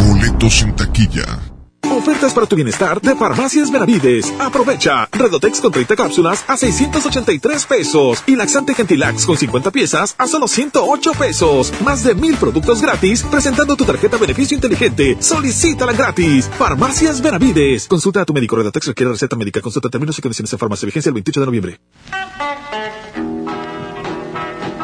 [0.00, 1.53] Boletos en taquilla.
[1.92, 4.32] Ofertas para tu bienestar de Farmacias Benavides.
[4.38, 5.08] Aprovecha.
[5.12, 8.22] Redotex con 30 cápsulas a 683 pesos.
[8.26, 11.72] Y laxante Gentilax con 50 piezas a solo 108 pesos.
[11.84, 15.16] Más de mil productos gratis presentando tu tarjeta beneficio inteligente.
[15.20, 16.48] Solicítala gratis.
[16.58, 17.86] Farmacias Benavides.
[17.86, 18.56] Consulta a tu médico.
[18.56, 19.60] Redotex requiere receta médica.
[19.60, 20.86] Consulta términos y condiciones en farmacia.
[20.86, 21.80] Vigencia el 28 de noviembre.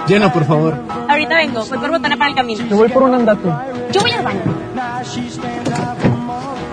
[0.06, 0.76] Llena, por favor.
[1.08, 2.66] Ahorita vengo, voy por botana para el camino.
[2.68, 3.48] Yo voy por un andate.
[3.92, 6.09] Yo voy al baño.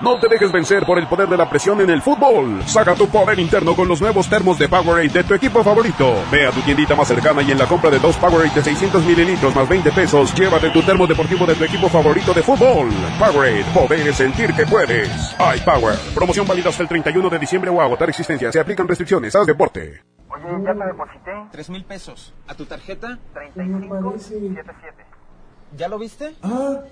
[0.00, 2.62] No te dejes vencer por el poder de la presión en el fútbol.
[2.66, 6.14] Saca tu poder interno con los nuevos termos de Powerade de tu equipo favorito.
[6.30, 9.04] Ve a tu tiendita más cercana y en la compra de dos Powerade de 600
[9.04, 12.90] mililitros más 20 pesos, llévate tu termo deportivo de tu equipo favorito de fútbol.
[13.18, 15.34] Powerade, poder sentir que puedes.
[15.56, 18.52] iPower, promoción válida hasta el 31 de diciembre o agotar existencia.
[18.52, 19.34] Se aplican restricciones.
[19.34, 20.00] Haz deporte.
[20.28, 21.32] Oye, ya te deposité.
[21.50, 22.32] Tres mil pesos.
[22.46, 23.18] ¿A tu tarjeta?
[23.54, 25.04] 3577.
[25.76, 26.36] ¿Ya lo viste?
[26.44, 26.82] Ah,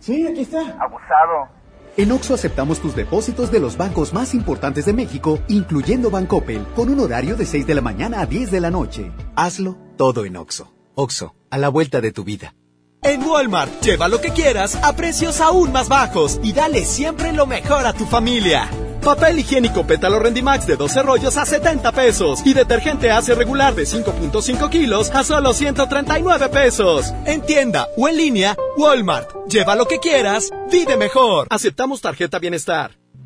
[0.00, 0.60] sí, aquí está.
[0.80, 1.62] Abusado.
[1.96, 6.88] En Oxo aceptamos tus depósitos de los bancos más importantes de México, incluyendo Bancoppel, con
[6.88, 9.12] un horario de 6 de la mañana a 10 de la noche.
[9.36, 10.72] Hazlo todo en Oxo.
[10.96, 12.54] Oxo, a la vuelta de tu vida.
[13.00, 17.46] En Walmart, lleva lo que quieras a precios aún más bajos y dale siempre lo
[17.46, 18.68] mejor a tu familia.
[19.04, 23.82] Papel higiénico pétalo Rendimax de 12 rollos a 70 pesos y detergente Ace regular de
[23.84, 27.12] 5.5 kilos a solo 139 pesos.
[27.26, 29.28] En tienda o en línea, Walmart.
[29.46, 31.48] Lleva lo que quieras, vive mejor.
[31.50, 33.03] Aceptamos tarjeta bienestar.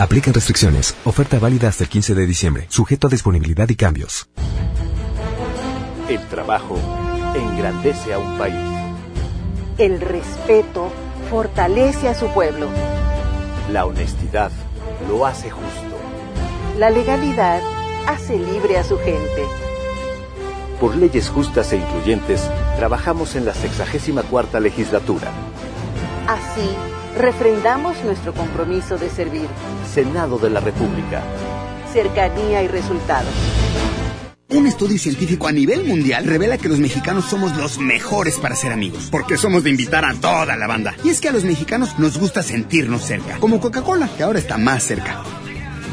[0.00, 0.96] Aplican restricciones.
[1.04, 2.66] Oferta válida hasta el 15 de diciembre.
[2.70, 4.30] Sujeto a disponibilidad y cambios.
[6.08, 6.78] El trabajo
[7.34, 8.54] engrandece a un país.
[9.76, 10.90] El respeto
[11.28, 12.68] fortalece a su pueblo.
[13.70, 14.50] La honestidad
[15.06, 15.98] lo hace justo.
[16.78, 17.60] La legalidad
[18.06, 19.44] hace libre a su gente.
[20.80, 22.48] Por leyes justas e incluyentes,
[22.78, 25.30] trabajamos en la 64 legislatura.
[26.26, 26.70] Así,
[27.16, 29.48] refrendamos nuestro compromiso de servir.
[29.92, 31.22] Senado de la República.
[31.92, 33.32] Cercanía y resultados.
[34.52, 38.72] Un estudio científico a nivel mundial revela que los mexicanos somos los mejores para ser
[38.72, 40.92] amigos, porque somos de invitar a toda la banda.
[41.04, 44.58] Y es que a los mexicanos nos gusta sentirnos cerca, como Coca-Cola, que ahora está
[44.58, 45.22] más cerca.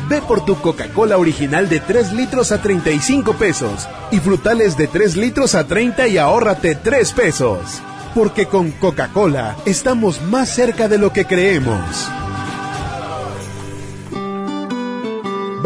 [0.10, 5.18] Ve por tu Coca-Cola original de 3 litros a 35 pesos y frutales de 3
[5.18, 7.82] litros a 30 y ahórrate 3 pesos.
[8.18, 12.10] Porque con Coca-Cola estamos más cerca de lo que creemos.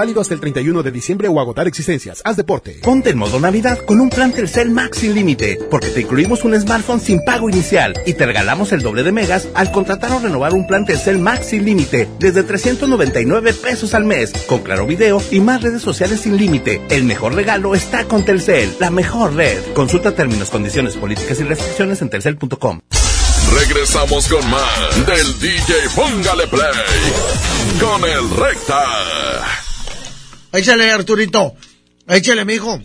[0.01, 2.23] Válido hasta el 31 de diciembre o agotar existencias.
[2.25, 2.79] Haz deporte.
[2.81, 6.59] Ponte en modo Navidad con un plan Telcel Max sin límite, porque te incluimos un
[6.59, 10.55] smartphone sin pago inicial y te regalamos el doble de megas al contratar o renovar
[10.55, 15.39] un plan Telcel Max sin límite desde 399 pesos al mes, con claro video y
[15.39, 16.81] más redes sociales sin límite.
[16.89, 19.59] El mejor regalo está con Telcel, la mejor red.
[19.75, 22.81] Consulta términos, condiciones, políticas y restricciones en telcel.com.
[23.53, 26.71] Regresamos con más del DJ Póngale Play
[27.79, 29.70] con el Recta.
[30.53, 31.55] Échale, Arturito.
[32.07, 32.79] Échale, mijo.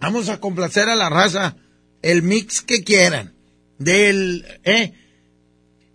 [0.00, 1.56] Vamos a complacer a la raza.
[2.02, 3.34] El mix que quieran.
[3.78, 4.92] Del, eh.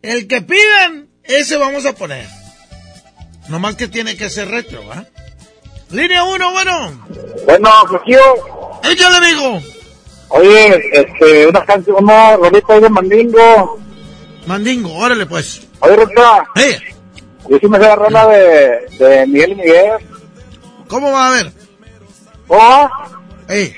[0.01, 2.27] El que pidan, ese vamos a poner.
[3.49, 5.05] Nomás que tiene que ser retro, ¿ah?
[5.91, 7.07] Línea 1, bueno.
[7.45, 8.19] Bueno, Sergio.
[8.83, 9.61] Échale, mijo.
[10.29, 13.79] Oye, este, una canción, una rolita de Mandingo.
[14.47, 15.61] Mandingo, órale pues.
[15.81, 16.45] Oye, Rita.
[16.55, 16.79] Eh.
[17.49, 19.91] Yo sí me sé la rola de, de Miguel y Miguel.
[20.91, 21.53] ¿Cómo va a ver?
[22.49, 22.89] ¿Oh?
[23.47, 23.73] Ey.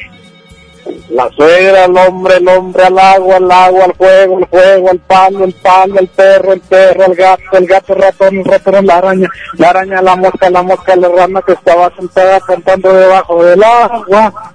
[1.09, 4.99] La suegra, el hombre, el hombre, al agua, el agua, al fuego, el fuego, el
[4.99, 8.85] pan, el pan, el perro, el perro, el gato, el gato, el ratón, el ratón,
[8.87, 9.29] la araña,
[9.59, 14.53] la araña, la mosca, la mosca, la rana que estaba sentada cantando debajo del agua.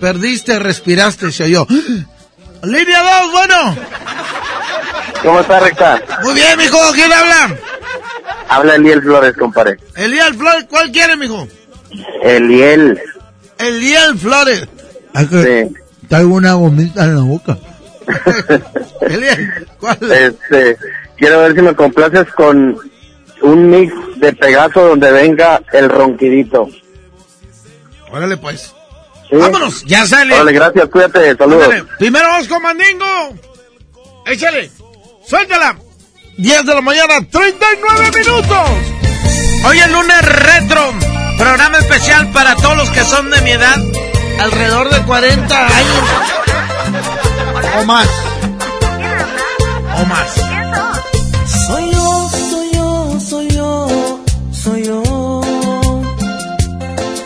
[0.00, 1.64] Perdiste, respiraste, se oyó.
[2.64, 3.76] Línea 2, bueno.
[5.22, 6.02] ¿Cómo está, Recta?
[6.24, 7.56] Muy bien, mijo, ¿quién habla?
[8.48, 9.78] Habla Eliel Flores, compadre.
[9.94, 11.46] Eliel Flores, ¿cuál quiere, mijo?
[12.22, 13.00] Eliel.
[13.58, 14.66] Eliel Flores.
[15.30, 15.74] Sí.
[16.08, 17.58] Traigo una gomita en la boca.
[19.00, 19.98] Eliel, ¿cuál?
[20.02, 20.76] Este,
[21.16, 22.78] quiero ver si me complaces con
[23.42, 26.68] un mix de Pegaso donde venga el ronquidito.
[28.10, 28.74] Órale, pues.
[29.30, 30.34] Vámonos, ya sale.
[30.34, 31.64] Órale, gracias, cuídate, saludos.
[31.64, 33.34] Ándale, Primero vamos con Mandingo.
[34.26, 34.70] Échale,
[35.26, 35.76] suéltala.
[36.36, 38.70] 10 de la mañana, 39 minutos.
[39.66, 40.92] Hoy el lunes retro,
[41.38, 43.76] Programa especial para todos los que son de mi edad,
[44.40, 46.04] alrededor de 40 años.
[47.80, 48.08] O más.
[50.00, 50.28] O más.
[51.66, 54.20] Soy yo, soy yo, soy yo,
[54.52, 55.40] soy yo.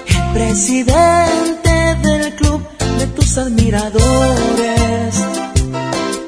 [0.06, 2.66] El presidente del club
[2.98, 5.14] de tus admiradores.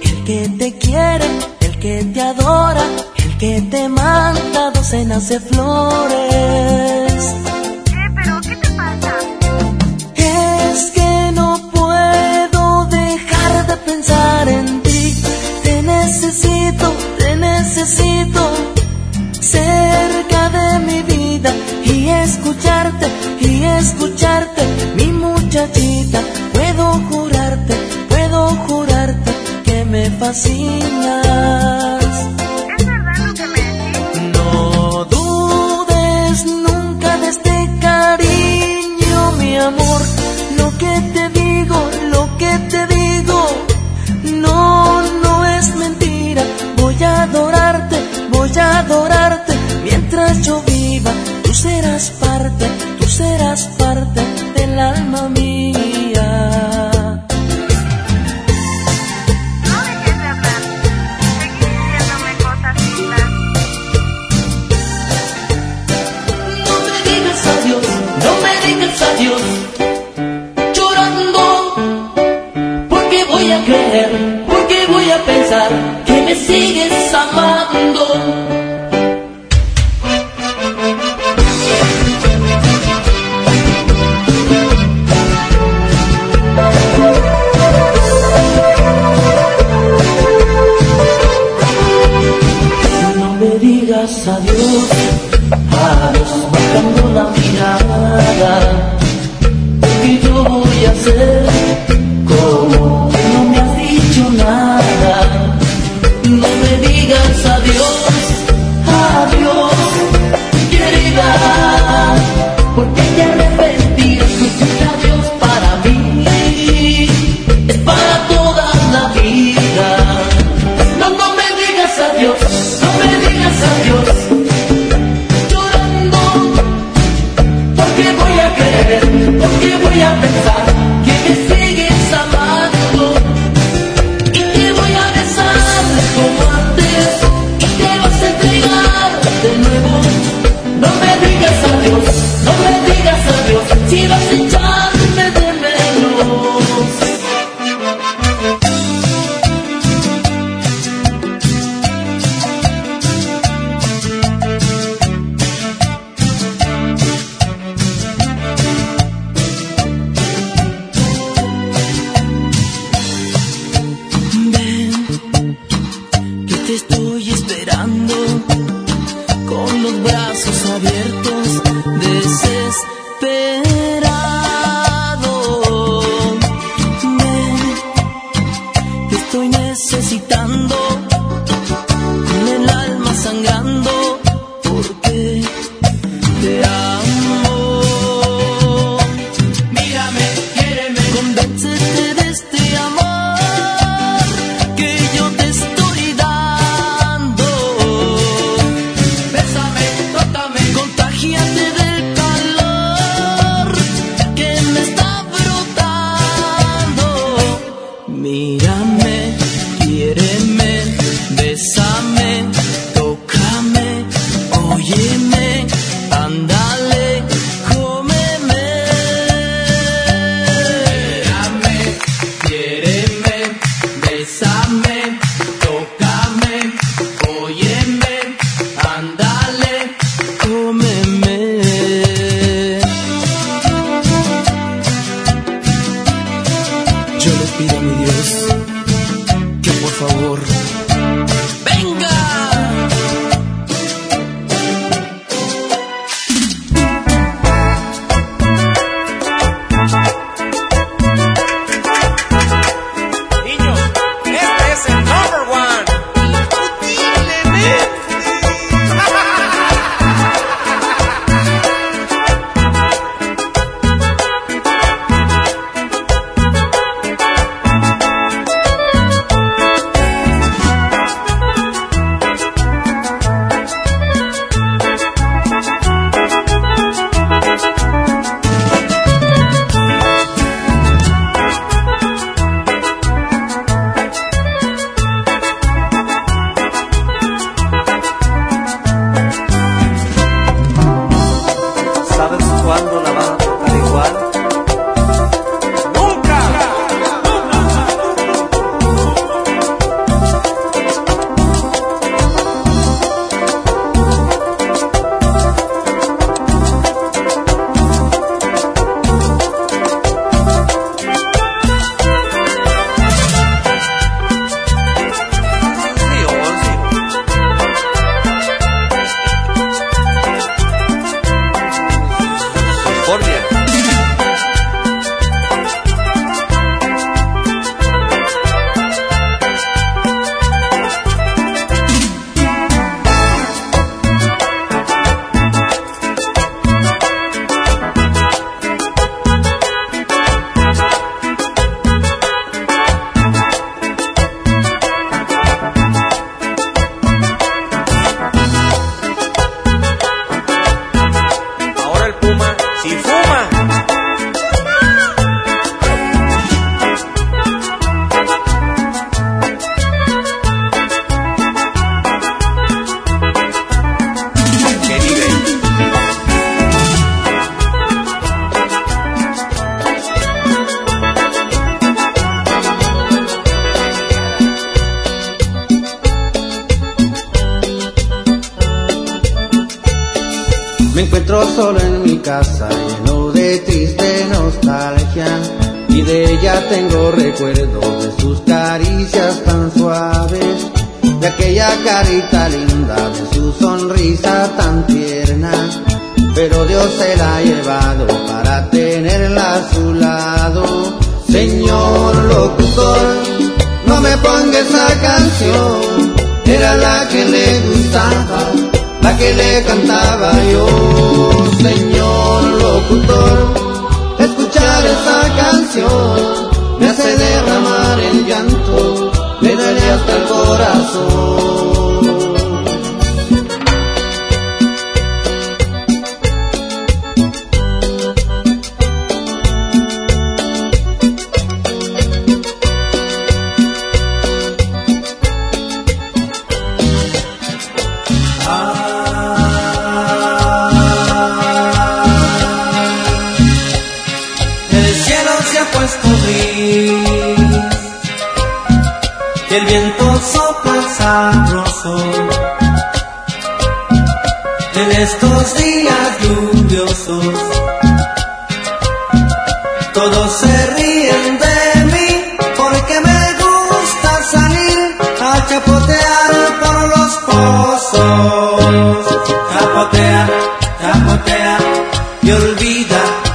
[0.02, 1.26] El que te quiere,
[1.60, 2.84] el que te adora,
[3.16, 6.70] el que te manda docenas de flores.
[16.22, 18.50] necesito, te necesito
[19.40, 21.50] cerca de mi vida
[21.82, 23.06] y escucharte,
[23.40, 24.62] y escucharte,
[24.96, 26.20] mi muchachita,
[26.52, 27.74] puedo jurarte,
[28.10, 29.32] puedo jurarte
[29.64, 31.79] que me fascina.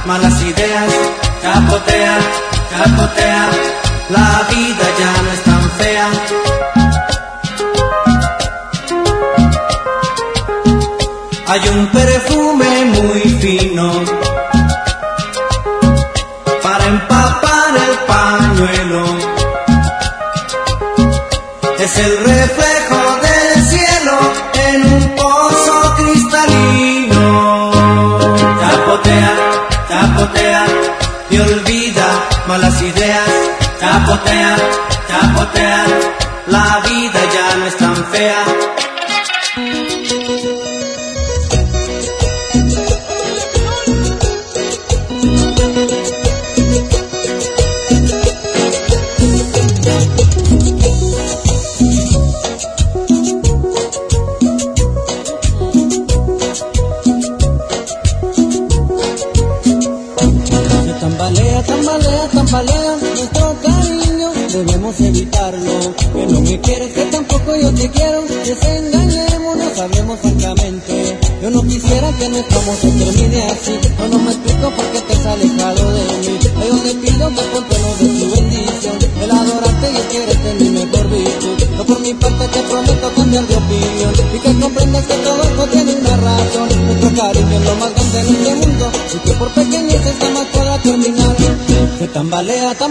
[0.06, 0.75] Malas ideas.
[34.26, 34.56] Chapotero,
[35.08, 36.15] chapotero tá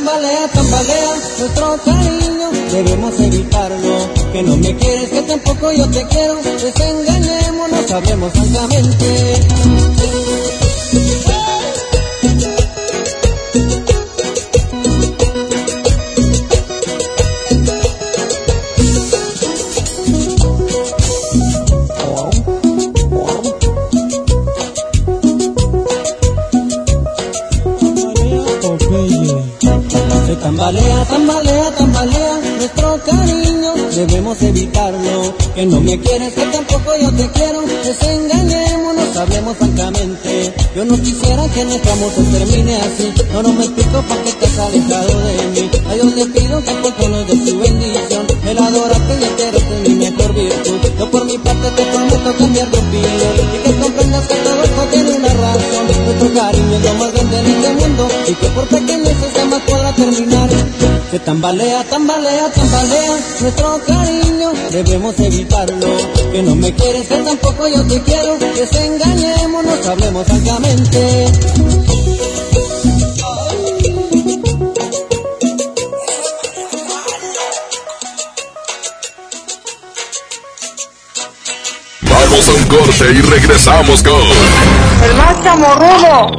[0.05, 2.51] tambalea, tambalea, nuestro cariño.
[2.71, 3.97] Debemos evitarlo.
[4.31, 6.35] Que no me quieres, que tampoco yo te quiero.
[6.43, 9.84] Desengañémonos, hablemos francamente.
[40.87, 43.11] No quisiera que nuestro amor se termine así.
[43.33, 45.69] No, no me explico por qué te has alejado de mí.
[45.89, 48.27] A Dios le pido que por de su bendición.
[48.45, 50.79] El adorarte y quererte mi mejor virtud.
[50.99, 53.33] Yo por mi parte te prometo cambiar de opinión.
[53.55, 55.87] Y que comprendas que todo esto tiene una razón.
[56.05, 58.07] Nuestro cariño es lo más grande en este mundo.
[58.27, 60.49] Y que por pequeñeces jamás podrá terminar.
[61.15, 65.87] Se tambalea, tambalea, tambalea nuestro cariño, debemos evitarlo.
[66.29, 68.37] Que no me quieres, que tampoco yo te quiero.
[68.37, 71.31] Desengañémonos, hablemos francamente.
[82.01, 84.21] Vamos a un corte y regresamos con
[85.01, 86.31] El más chamorrudo.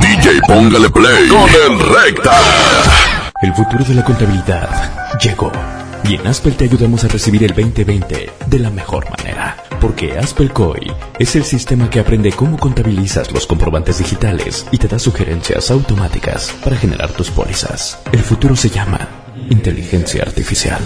[0.00, 3.05] DJ Póngale Play con el Recta.
[3.42, 5.52] El futuro de la contabilidad llegó.
[6.04, 9.56] Y en Aspel te ayudamos a recibir el 2020 de la mejor manera.
[9.78, 14.88] Porque Aspel COI es el sistema que aprende cómo contabilizas los comprobantes digitales y te
[14.88, 17.98] da sugerencias automáticas para generar tus pólizas.
[18.10, 19.06] El futuro se llama
[19.50, 20.80] inteligencia artificial.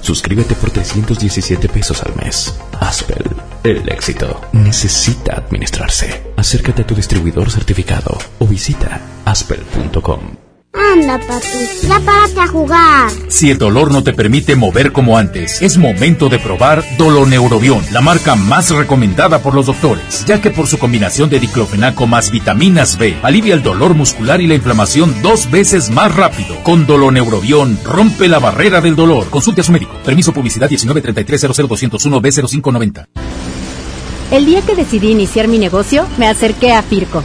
[0.00, 2.54] Suscríbete por 317 pesos al mes.
[2.80, 3.24] Aspel,
[3.64, 6.32] El éxito necesita administrarse.
[6.36, 10.33] Acércate a tu distribuidor certificado o visita aspel.com.
[10.94, 13.10] Anda, papi, ya párate a jugar.
[13.26, 18.00] Si el dolor no te permite mover como antes, es momento de probar Doloneurobion, la
[18.00, 22.96] marca más recomendada por los doctores, ya que por su combinación de diclofenaco más vitaminas
[22.96, 26.62] B, alivia el dolor muscular y la inflamación dos veces más rápido.
[26.62, 29.28] Con Doloneurobion, rompe la barrera del dolor.
[29.30, 29.94] Consulte a su médico.
[30.04, 33.06] Permiso publicidad 193300201 B0590.
[34.30, 37.24] El día que decidí iniciar mi negocio, me acerqué a Firco.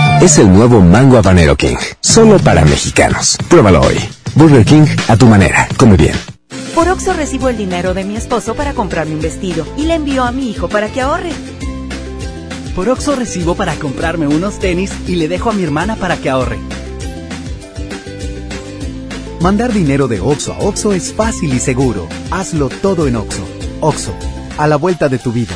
[0.21, 1.77] Es el nuevo Mango Habanero King.
[1.99, 3.39] Solo para mexicanos.
[3.49, 3.97] Pruébalo hoy.
[4.35, 5.67] Burger King a tu manera.
[5.77, 6.13] Come bien.
[6.75, 10.23] Por Oxo recibo el dinero de mi esposo para comprarme un vestido y le envío
[10.23, 11.31] a mi hijo para que ahorre.
[12.75, 16.29] Por Oxo recibo para comprarme unos tenis y le dejo a mi hermana para que
[16.29, 16.59] ahorre.
[19.39, 22.07] Mandar dinero de Oxo a Oxo es fácil y seguro.
[22.29, 23.43] Hazlo todo en Oxo.
[23.79, 24.13] Oxo,
[24.59, 25.55] a la vuelta de tu vida.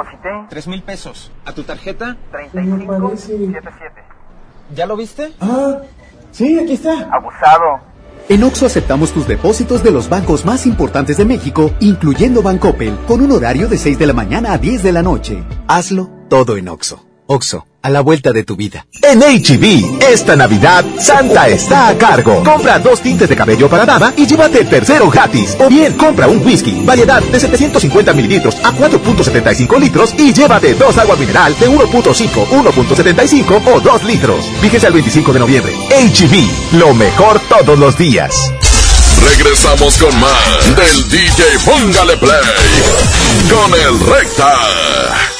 [0.03, 0.29] deposité.
[0.49, 1.31] Tres mil pesos.
[1.45, 2.17] ¿A tu tarjeta?
[2.31, 4.03] 3577.
[4.75, 5.33] ¿Ya lo viste?
[5.39, 5.79] Ah,
[6.31, 7.09] sí, aquí está.
[7.11, 7.79] Abusado.
[8.29, 13.21] En Oxo aceptamos tus depósitos de los bancos más importantes de México, incluyendo Bancoppel, con
[13.21, 15.43] un horario de 6 de la mañana a 10 de la noche.
[15.67, 17.05] Hazlo todo en Oxo.
[17.27, 18.85] Oxo, a la vuelta de tu vida.
[19.01, 22.43] En HB, esta Navidad, Santa está a cargo.
[22.43, 25.57] Compra dos tintes de cabello para dama y llévate el tercero gratis.
[25.59, 30.97] O bien, compra un whisky, variedad de 750 mililitros a 4.75 litros y llévate dos
[30.97, 34.45] agua mineral de 1.5, 1.75 o 2 litros.
[34.61, 35.73] Fíjese al 25 de noviembre.
[35.89, 38.35] HB, lo mejor todos los días.
[39.21, 42.41] Regresamos con más del DJ Póngale Play
[43.49, 45.30] con el Recta.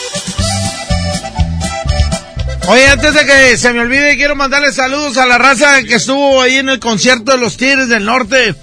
[2.68, 6.42] Oye, antes de que se me olvide, quiero mandarle saludos a la raza que estuvo
[6.42, 8.56] ahí en el concierto de los Tigres del Norte.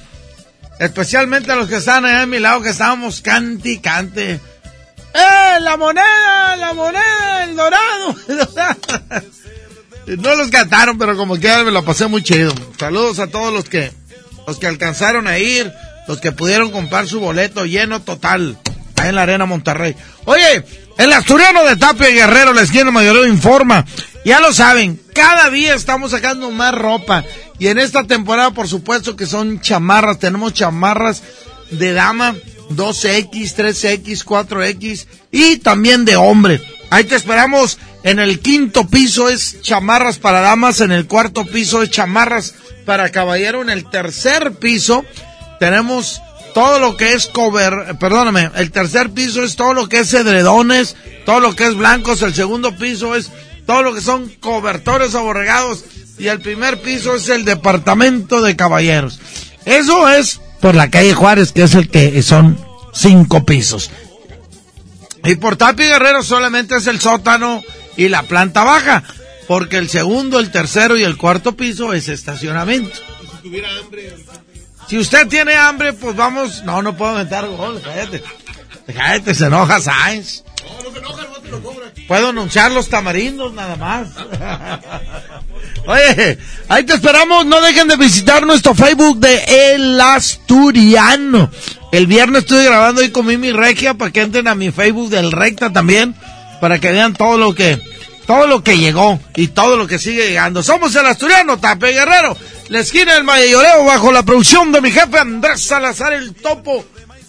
[0.79, 4.41] Especialmente a los que están allá a mi lado, que estábamos cante y cante.
[5.15, 8.15] ¡Eh, la moneda, la moneda, el dorado!
[10.07, 12.55] no los cantaron, pero como quiera me lo pasé muy chido.
[12.79, 13.91] Saludos a todos los que,
[14.47, 15.73] los que alcanzaron a ir,
[16.07, 18.57] los que pudieron comprar su boleto lleno total,
[18.97, 19.97] ahí en la Arena Monterrey.
[20.25, 20.65] Oye,
[20.99, 23.87] el asturiano de Tapia Guerrero, la esquina mayoreo informa.
[24.25, 27.25] Ya lo saben, cada día estamos sacando más ropa.
[27.59, 30.19] Y en esta temporada, por supuesto que son chamarras.
[30.19, 31.23] Tenemos chamarras
[31.71, 32.35] de dama,
[32.71, 36.61] 2X, 3X, 4X y también de hombre.
[36.91, 41.83] Ahí te esperamos en el quinto piso es chamarras para damas, en el cuarto piso
[41.83, 42.55] es chamarras
[42.85, 45.05] para caballero, en el tercer piso
[45.59, 46.23] tenemos
[46.55, 50.97] todo lo que es cover, perdóname, el tercer piso es todo lo que es edredones,
[51.25, 53.31] todo lo que es blancos, el segundo piso es
[53.67, 55.85] todo lo que son cobertores aborregados
[56.19, 59.21] y el primer piso es el departamento de caballeros.
[59.65, 62.59] Eso es por la calle Juárez, que es el que son
[62.93, 63.91] cinco pisos.
[65.25, 67.63] Y por Tapi Guerrero solamente es el sótano
[67.97, 69.05] y la planta baja,
[69.47, 72.97] porque el segundo, el tercero y el cuarto piso es estacionamiento.
[73.43, 73.51] Si
[74.97, 76.63] usted tiene hambre, pues vamos.
[76.65, 78.23] No, no puedo meter gol, cállate.
[78.95, 80.43] Cállate, se enoja Sainz.
[82.07, 84.09] Puedo anunciar los tamarindos nada más.
[85.87, 86.39] Oye,
[86.69, 87.45] ahí te esperamos.
[87.47, 91.51] No dejen de visitar nuestro Facebook de El Asturiano.
[91.93, 95.33] El viernes estuve grabando ahí con Mimi Regia para que entren a mi Facebook del
[95.33, 96.15] Recta también.
[96.61, 97.81] Para que vean todo lo que,
[98.27, 100.63] todo lo que llegó y todo lo que sigue llegando.
[100.63, 102.37] Somos El Asturiano, Tape Guerrero.
[102.69, 106.85] La esquina del mayoreo bajo la producción de mi jefe Andrés Salazar el Topo.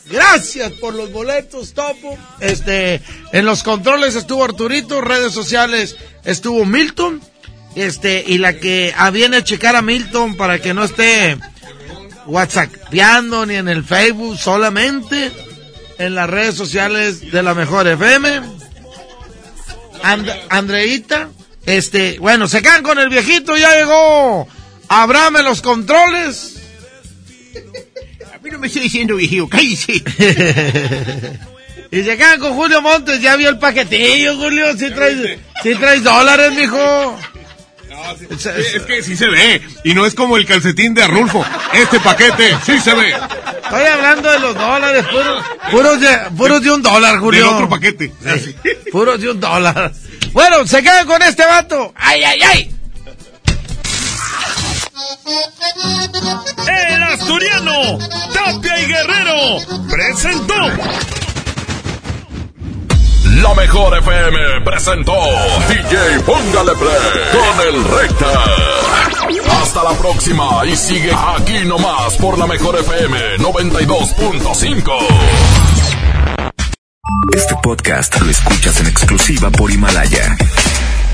[0.07, 2.18] Gracias por los boletos, Topo.
[2.41, 3.02] Este,
[3.32, 5.95] en los controles estuvo Arturito, redes sociales
[6.26, 7.22] estuvo Milton.
[7.76, 11.38] Este, y la que viene a checar a Milton para que no esté
[12.26, 15.32] whatsappeando ni en el Facebook, solamente
[15.99, 18.41] en las redes sociales de la mejor FM.
[20.03, 21.30] And, Andreita,
[21.66, 24.48] este, bueno, se quedan con el viejito, ya llegó
[24.90, 26.56] Abraham en los controles.
[28.34, 29.94] A mí no me estoy diciendo viejito, cállese.
[31.91, 36.03] y se quedan con Julio Montes, ya vio el paquetillo, Julio, si traes, si traes
[36.03, 37.18] dólares, mijo.
[38.32, 39.61] Es, es que sí se ve.
[39.84, 41.45] Y no es como el calcetín de Arnulfo.
[41.74, 43.14] Este paquete sí se ve.
[43.64, 47.45] Estoy hablando de los dólares, puros, puros, de, puros de un dólar, Julio.
[47.45, 48.11] Del otro paquete.
[48.44, 48.56] Sí,
[48.91, 49.91] puros de un dólar.
[50.32, 51.94] Bueno, se quedan con este vato.
[51.95, 52.78] ¡Ay, ay, ay!
[56.67, 57.97] El asturiano,
[58.34, 60.55] Tapia y Guerrero, presentó.
[63.41, 65.13] La mejor FM presentó
[65.69, 68.34] DJ Póngale Play con el Recta.
[69.61, 74.91] Hasta la próxima y sigue aquí nomás por la mejor FM 92.5.
[77.38, 80.35] Este podcast lo escuchas en exclusiva por Himalaya.